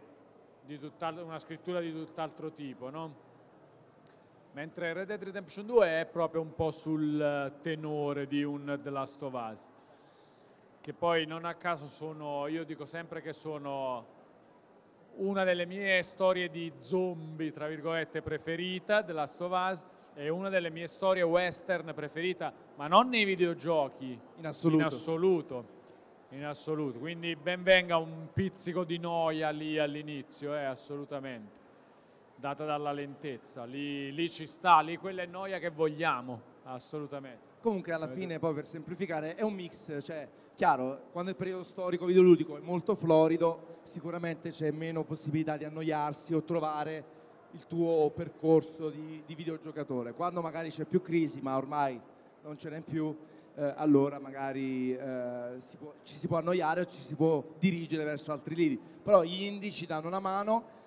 di 0.65 0.77
una 1.01 1.39
scrittura 1.39 1.79
di 1.79 1.93
tutt'altro 1.93 2.51
tipo, 2.51 2.89
no? 2.89 3.31
Mentre 4.53 4.93
Red 4.93 5.07
Dead 5.07 5.23
Redemption 5.23 5.65
2 5.65 6.01
è 6.01 6.05
proprio 6.05 6.39
un 6.41 6.53
po' 6.53 6.69
sul 6.69 7.19
eh, 7.19 7.53
tenore 7.61 8.27
di 8.27 8.43
un 8.43 8.79
The 8.83 8.89
Last 8.91 9.19
of 9.23 9.33
Us. 9.33 9.67
Che 10.79 10.93
poi 10.93 11.25
non 11.25 11.45
a 11.45 11.55
caso 11.55 11.87
sono, 11.87 12.45
io 12.45 12.63
dico 12.63 12.85
sempre 12.85 13.21
che 13.21 13.33
sono 13.33 14.05
una 15.15 15.43
delle 15.43 15.65
mie 15.65 16.03
storie 16.03 16.49
di 16.49 16.71
zombie, 16.75 17.51
tra 17.51 17.67
virgolette, 17.67 18.21
preferita, 18.21 19.03
The 19.03 19.13
Last 19.13 19.41
of 19.41 19.51
Us, 19.53 19.85
è 20.13 20.27
una 20.27 20.49
delle 20.49 20.69
mie 20.69 20.85
storie 20.85 21.23
western 21.23 21.91
preferita, 21.95 22.53
ma 22.75 22.85
non 22.85 23.09
nei 23.09 23.23
videogiochi, 23.23 24.19
In 24.35 24.45
assoluto. 24.45 24.79
in 24.81 24.85
assoluto. 24.85 25.65
In 26.29 26.45
assoluto. 26.45 26.99
Quindi 26.99 27.35
ben 27.35 27.63
venga 27.63 27.97
un 27.97 28.27
pizzico 28.31 28.83
di 28.83 28.99
noia 28.99 29.49
lì 29.49 29.79
all'inizio, 29.79 30.53
eh, 30.53 30.63
assolutamente. 30.63 31.62
Data 32.43 32.65
dalla 32.65 32.91
lentezza. 32.91 33.63
Lì, 33.63 34.13
lì 34.13 34.29
ci 34.29 34.45
sta, 34.47 34.81
lì 34.81 34.97
quella 34.97 35.21
è 35.21 35.25
noia 35.25 35.59
che 35.59 35.69
vogliamo, 35.69 36.41
assolutamente. 36.63 37.39
Comunque 37.61 37.93
alla 37.93 38.09
fine 38.09 38.37
poi 38.37 38.53
per 38.53 38.65
semplificare 38.65 39.35
è 39.35 39.43
un 39.43 39.53
mix, 39.53 40.03
cioè 40.03 40.27
chiaro, 40.53 41.03
quando 41.13 41.29
il 41.29 41.37
periodo 41.37 41.63
storico 41.63 42.03
videoludico 42.03 42.57
è 42.57 42.59
molto 42.59 42.95
florido, 42.95 43.77
sicuramente 43.83 44.49
c'è 44.49 44.71
meno 44.71 45.05
possibilità 45.05 45.55
di 45.55 45.63
annoiarsi 45.63 46.33
o 46.33 46.43
trovare 46.43 47.05
il 47.51 47.65
tuo 47.65 48.11
percorso 48.13 48.89
di, 48.89 49.23
di 49.25 49.35
videogiocatore. 49.35 50.11
Quando 50.11 50.41
magari 50.41 50.67
c'è 50.67 50.83
più 50.83 51.01
crisi, 51.01 51.39
ma 51.39 51.55
ormai 51.55 51.97
non 52.41 52.57
ce 52.57 52.69
n'è 52.69 52.81
più, 52.81 53.17
eh, 53.55 53.73
allora 53.77 54.19
magari 54.19 54.93
eh, 54.93 55.55
si 55.59 55.77
può- 55.77 55.93
ci 56.03 56.15
si 56.15 56.27
può 56.27 56.39
annoiare 56.39 56.81
o 56.81 56.85
ci 56.87 56.99
si 56.99 57.15
può 57.15 57.41
dirigere 57.57 58.03
verso 58.03 58.33
altri 58.33 58.53
lidi. 58.53 58.77
Però 59.01 59.23
gli 59.23 59.43
indie 59.43 59.71
ci 59.71 59.85
danno 59.85 60.07
una 60.07 60.19
mano, 60.19 60.81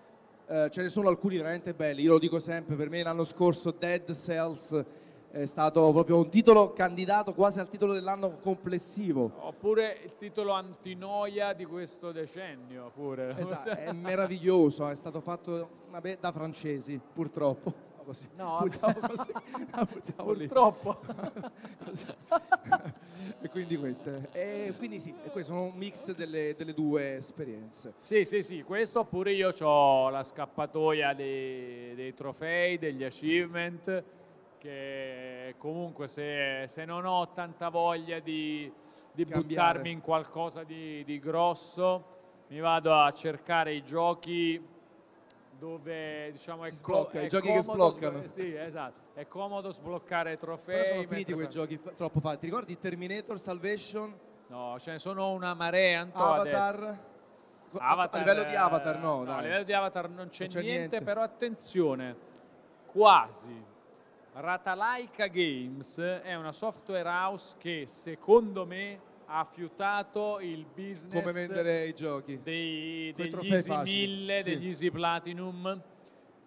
eh, 0.48 0.68
ce 0.70 0.82
ne 0.82 0.88
sono 0.88 1.08
alcuni 1.08 1.36
veramente 1.36 1.74
belli, 1.74 2.02
io 2.02 2.12
lo 2.12 2.18
dico 2.18 2.38
sempre, 2.38 2.76
per 2.76 2.88
me 2.88 3.02
l'anno 3.02 3.24
scorso 3.24 3.74
Dead 3.76 4.12
Cells 4.12 4.84
è 5.30 5.44
stato 5.44 5.90
proprio 5.92 6.16
un 6.16 6.30
titolo 6.30 6.72
candidato 6.72 7.34
quasi 7.34 7.60
al 7.60 7.68
titolo 7.68 7.92
dell'anno 7.92 8.38
complessivo. 8.38 9.30
Oppure 9.40 9.98
il 10.02 10.14
titolo 10.16 10.52
antinoia 10.52 11.52
di 11.52 11.66
questo 11.66 12.10
decennio, 12.10 12.90
pure. 12.94 13.34
Esatto, 13.36 13.68
è 13.76 13.92
meraviglioso, 13.92 14.88
è 14.88 14.94
stato 14.94 15.20
fatto 15.20 15.68
vabbè, 15.90 16.18
da 16.20 16.32
francesi, 16.32 16.98
purtroppo. 17.12 17.85
Così. 18.06 18.28
No, 18.36 18.58
Buttiamo 18.62 19.00
così. 19.00 19.32
buttiamo 19.92 20.30
lì. 20.30 20.46
Purtroppo. 20.46 21.00
Così. 21.84 22.06
e 23.42 23.48
quindi 23.48 23.76
questo. 23.76 24.28
E 24.30 24.72
quindi 24.78 25.00
sì, 25.00 25.12
e 25.24 25.30
questo 25.30 25.52
sono 25.52 25.64
un 25.64 25.74
mix 25.74 26.14
delle, 26.14 26.54
delle 26.56 26.72
due 26.72 27.16
esperienze. 27.16 27.94
Sì, 27.98 28.24
sì, 28.24 28.42
sì, 28.42 28.62
questo 28.62 29.00
oppure 29.00 29.32
io 29.32 29.52
ho 29.58 30.08
la 30.08 30.22
scappatoia 30.22 31.14
dei, 31.14 31.96
dei 31.96 32.14
trofei, 32.14 32.78
degli 32.78 33.02
achievement, 33.02 34.04
che 34.56 35.56
comunque 35.58 36.06
se, 36.06 36.66
se 36.68 36.84
non 36.84 37.04
ho 37.06 37.32
tanta 37.32 37.70
voglia 37.70 38.20
di, 38.20 38.72
di 39.10 39.24
buttarmi 39.24 39.90
in 39.90 40.00
qualcosa 40.00 40.62
di, 40.62 41.02
di 41.02 41.18
grosso, 41.18 42.14
mi 42.50 42.60
vado 42.60 42.94
a 42.94 43.10
cercare 43.10 43.74
i 43.74 43.82
giochi 43.82 44.74
dove 45.58 46.30
diciamo 46.32 46.64
è, 46.64 46.70
Si 46.70 46.76
sblocca, 46.76 47.20
è 47.20 47.24
i 47.24 47.28
giochi 47.28 47.52
che 47.52 47.62
sbloccano. 47.62 48.20
sblo- 48.22 48.32
sì, 48.32 48.54
esatto, 48.54 49.18
è 49.18 49.26
comodo 49.26 49.70
sbloccare 49.70 50.36
trofei. 50.36 50.82
Però 50.82 50.94
sono 50.96 51.06
finiti 51.08 51.32
quei 51.32 51.48
giochi 51.48 51.76
fa- 51.78 51.90
troppo 51.92 52.20
fatti. 52.20 52.40
Ti 52.40 52.46
ricordi 52.46 52.78
Terminator, 52.78 53.38
Salvation, 53.38 54.14
No, 54.48 54.76
ce 54.78 54.92
ne 54.92 54.98
sono 55.00 55.32
una 55.32 55.54
marea 55.54 56.00
Anto, 56.00 56.18
adesso. 56.24 56.56
Avatar? 56.56 56.98
Co- 57.70 57.78
Avatar, 57.78 58.20
a 58.20 58.24
livello 58.24 58.48
di 58.48 58.54
Avatar 58.54 58.98
no, 58.98 59.24
dai. 59.24 59.38
a 59.38 59.40
livello 59.40 59.64
di 59.64 59.72
Avatar 59.72 60.08
non 60.08 60.28
c'è, 60.28 60.42
Non 60.44 60.48
c'è 60.48 60.60
niente, 60.60 60.78
niente. 60.78 61.00
però 61.02 61.22
attenzione, 61.22 62.16
quasi. 62.86 63.64
Ratalaika 64.34 65.26
Games 65.28 65.98
è 65.98 66.34
una 66.34 66.52
software 66.52 67.08
house 67.08 67.54
che 67.58 67.84
secondo 67.88 68.66
me 68.66 69.00
ha 69.26 69.44
fiutato 69.44 70.38
il 70.40 70.64
business 70.66 71.12
Come 71.12 71.32
vendere 71.32 71.86
i 71.86 71.94
giochi. 71.94 72.40
dei, 72.42 73.12
degli 73.14 73.50
Easy 73.50 73.68
facili, 73.68 74.06
1000, 74.06 74.42
sì. 74.42 74.50
degli 74.50 74.66
Easy 74.66 74.90
Platinum, 74.90 75.82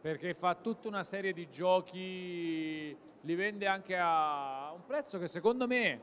perché 0.02 0.34
fa 0.34 0.56
tutta 0.56 0.88
una 0.88 1.04
serie 1.04 1.34
di 1.34 1.50
giochi, 1.50 2.96
li 3.22 3.36
vende 3.36 3.68
anche 3.68 3.98
a 3.98 4.72
un 4.74 4.86
prezzo 4.86 5.20
che 5.20 5.28
secondo 5.28 5.68
me, 5.68 6.00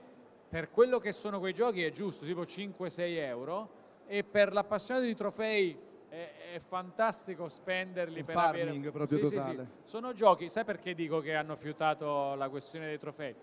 per 0.49 0.71
quello 0.71 0.99
che 0.99 1.13
sono 1.13 1.39
quei 1.39 1.55
giochi, 1.55 1.83
è 1.83 1.91
giusto, 1.91 2.27
tipo 2.27 2.43
5-6 2.43 2.99
euro, 2.99 3.71
e 4.07 4.23
per 4.23 4.53
l'appassionato 4.53 5.07
di 5.07 5.15
trofei 5.15 5.77
è, 6.09 6.31
è 6.55 6.61
fantastico 6.61 7.49
spenderli 7.49 8.21
Un 8.21 8.25
per 8.27 8.35
farming 8.35 8.69
avere... 8.69 8.91
proprio 8.91 9.19
Sì, 9.19 9.25
sì, 9.25 9.31
sì. 9.31 9.37
totale. 9.37 9.71
Sono 9.83 10.13
giochi, 10.13 10.49
sai 10.51 10.65
perché 10.65 10.95
dico 10.95 11.21
che 11.21 11.35
hanno 11.35 11.57
fiutato 11.57 12.35
la 12.35 12.49
questione 12.51 12.87
dei 12.87 12.99
trofei? 12.99 13.35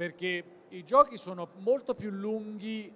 Perché 0.00 0.42
i 0.70 0.82
giochi 0.82 1.18
sono 1.18 1.46
molto 1.58 1.94
più 1.94 2.08
lunghi 2.08 2.90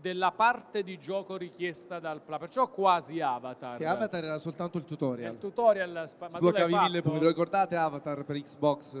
della 0.00 0.32
parte 0.32 0.82
di 0.82 0.98
gioco 0.98 1.36
richiesta 1.36 1.98
dal 1.98 2.22
player, 2.22 2.40
perciò 2.40 2.70
quasi 2.70 3.20
Avatar. 3.20 3.76
Che 3.76 3.84
Avatar 3.84 4.24
era 4.24 4.38
soltanto 4.38 4.78
il 4.78 4.84
È 4.84 4.86
tutorial. 4.86 5.32
il 5.34 5.38
tutorial, 5.38 6.08
spa- 6.08 6.30
Sbloccavi 6.30 6.74
mille 6.74 7.02
punti. 7.02 7.20
Lo 7.20 7.28
ricordate 7.28 7.76
Avatar 7.76 8.24
per 8.24 8.40
Xbox 8.40 8.92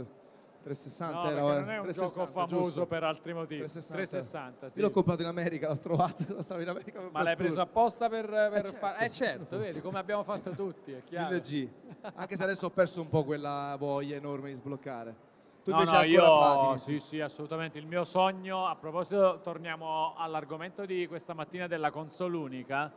360? 0.62 1.14
No, 1.14 1.30
era, 1.30 1.38
eh, 1.38 1.60
non 1.60 1.70
è 1.70 1.78
un 1.78 1.84
360, 1.84 2.20
gioco 2.20 2.32
famoso 2.32 2.64
giusto? 2.64 2.86
per 2.86 3.02
altri 3.02 3.32
motivi. 3.32 3.60
360. 3.60 3.94
360, 3.94 4.68
sì. 4.68 4.78
Io 4.78 4.84
l'ho 4.84 4.92
comprato 4.92 5.22
in 5.22 5.28
America, 5.28 5.68
l'ho 5.68 5.78
trovato, 5.78 6.24
stavo 6.42 6.60
in 6.60 6.68
America 6.68 7.00
Ma 7.10 7.22
l'hai 7.22 7.36
preso 7.36 7.62
apposta 7.62 8.10
per, 8.10 8.26
per 8.26 8.62
certo, 8.64 8.76
fare... 8.76 9.06
Eh 9.06 9.10
certo, 9.10 9.38
certo. 9.38 9.56
vedi, 9.56 9.80
come 9.80 9.98
abbiamo 9.98 10.22
fatto 10.22 10.50
tutti, 10.50 10.92
è 10.92 11.00
chiaro. 11.08 11.38
G. 11.38 11.66
Anche 12.12 12.36
se 12.36 12.42
adesso 12.42 12.66
ho 12.66 12.70
perso 12.70 13.00
un 13.00 13.08
po' 13.08 13.24
quella 13.24 13.74
voglia 13.78 14.16
enorme 14.16 14.50
di 14.50 14.56
sbloccare. 14.56 15.30
Tu 15.64 15.70
No, 15.70 15.76
invece 15.78 15.96
no, 15.96 16.02
io 16.04 16.76
sì, 16.78 16.98
sì, 16.98 17.20
assolutamente. 17.20 17.78
Il 17.78 17.86
mio 17.86 18.02
sogno, 18.02 18.66
a 18.66 18.74
proposito, 18.74 19.38
torniamo 19.42 20.14
all'argomento 20.16 20.84
di 20.84 21.06
questa 21.06 21.34
mattina 21.34 21.68
della 21.68 21.90
console 21.92 22.36
unica. 22.36 22.92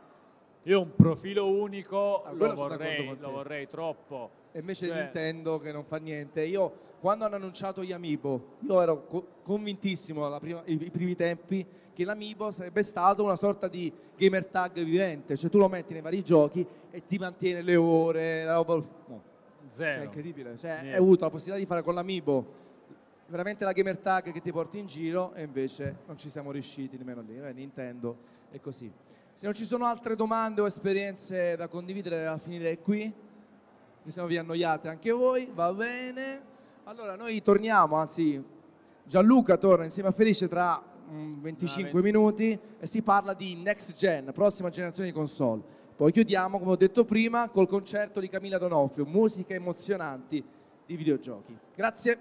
Io 0.64 0.80
un 0.80 0.96
profilo 0.96 1.46
unico 1.46 2.24
Ah, 2.24 2.32
lo, 2.32 2.54
vorrei, 2.54 3.16
lo 3.20 3.30
vorrei 3.30 3.68
troppo. 3.68 4.30
E 4.50 4.58
invece 4.58 4.88
Cioè- 4.88 4.96
Nintendo 5.00 5.58
che 5.60 5.70
non 5.70 5.84
fa 5.84 5.98
niente. 5.98 6.42
Io 6.44 6.84
quando 6.98 7.24
hanno 7.24 7.36
annunciato 7.36 7.84
gli 7.84 7.92
Amiibo, 7.92 8.56
io 8.60 8.80
ero 8.80 9.04
co- 9.06 9.26
convintissimo 9.44 10.36
prima- 10.40 10.62
i, 10.64 10.72
i 10.72 10.90
primi 10.90 11.14
tempi 11.14 11.64
che 11.94 12.04
l'Amiibo 12.04 12.50
sarebbe 12.50 12.82
stato 12.82 13.22
una 13.22 13.36
sorta 13.36 13.68
di 13.68 13.92
gamer 14.16 14.44
tag 14.46 14.72
vivente, 14.82 15.36
cioè 15.36 15.48
tu 15.50 15.58
lo 15.58 15.68
metti 15.68 15.92
nei 15.92 16.02
vari 16.02 16.20
giochi 16.22 16.66
e 16.90 17.06
ti 17.06 17.16
mantiene 17.18 17.62
le 17.62 17.76
ore, 17.76 18.42
la 18.44 18.54
roba- 18.54 18.74
no, 18.74 19.22
cioè, 19.68 19.74
Zero. 19.74 20.00
è 20.00 20.04
incredibile. 20.04 20.56
Cioè, 20.56 20.70
hai 20.70 20.92
avuto 20.94 21.24
la 21.24 21.30
possibilità 21.30 21.60
di 21.60 21.66
fare 21.66 21.82
con 21.82 21.94
l'Amiibo 21.94 22.64
veramente 23.28 23.64
la 23.64 23.72
gamer 23.72 23.98
tag 23.98 24.32
che 24.32 24.40
ti 24.40 24.52
porti 24.52 24.78
in 24.78 24.86
giro 24.86 25.34
e 25.34 25.42
invece 25.42 25.98
non 26.06 26.16
ci 26.16 26.30
siamo 26.30 26.50
riusciti 26.50 26.96
nemmeno 26.96 27.22
lì. 27.22 27.38
Eh, 27.38 27.52
Nintendo 27.52 28.16
è 28.50 28.60
così. 28.60 28.90
Se 29.34 29.44
non 29.44 29.54
ci 29.54 29.64
sono 29.64 29.84
altre 29.84 30.16
domande 30.16 30.60
o 30.60 30.66
esperienze 30.66 31.56
da 31.56 31.68
condividere, 31.68 32.24
la 32.24 32.38
finirei 32.38 32.80
qui. 32.80 33.12
Mi 34.02 34.10
siamo 34.12 34.28
vi 34.28 34.38
annoiate 34.38 34.88
anche 34.88 35.10
voi, 35.10 35.50
va 35.52 35.72
bene. 35.72 36.54
Allora 36.84 37.16
noi 37.16 37.42
torniamo, 37.42 37.96
anzi 37.96 38.42
Gianluca 39.04 39.56
torna 39.56 39.84
insieme 39.84 40.08
a 40.08 40.12
Felice 40.12 40.46
tra 40.46 40.80
mm, 41.10 41.42
25 41.42 42.00
minuti 42.00 42.58
e 42.78 42.86
si 42.86 43.02
parla 43.02 43.34
di 43.34 43.56
next 43.56 43.92
gen, 43.94 44.30
prossima 44.32 44.68
generazione 44.68 45.10
di 45.10 45.14
console. 45.14 45.62
Poi 45.96 46.12
chiudiamo, 46.12 46.58
come 46.58 46.72
ho 46.72 46.76
detto 46.76 47.06
prima, 47.06 47.48
col 47.48 47.66
concerto 47.66 48.20
di 48.20 48.28
Camilla 48.28 48.58
Donofrio, 48.58 49.06
musiche 49.06 49.54
emozionanti 49.54 50.44
di 50.84 50.94
videogiochi. 50.94 51.56
Grazie. 51.74 52.18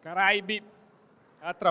Caraibi, 0.00 0.60
a 1.38 1.54
tra 1.54 1.66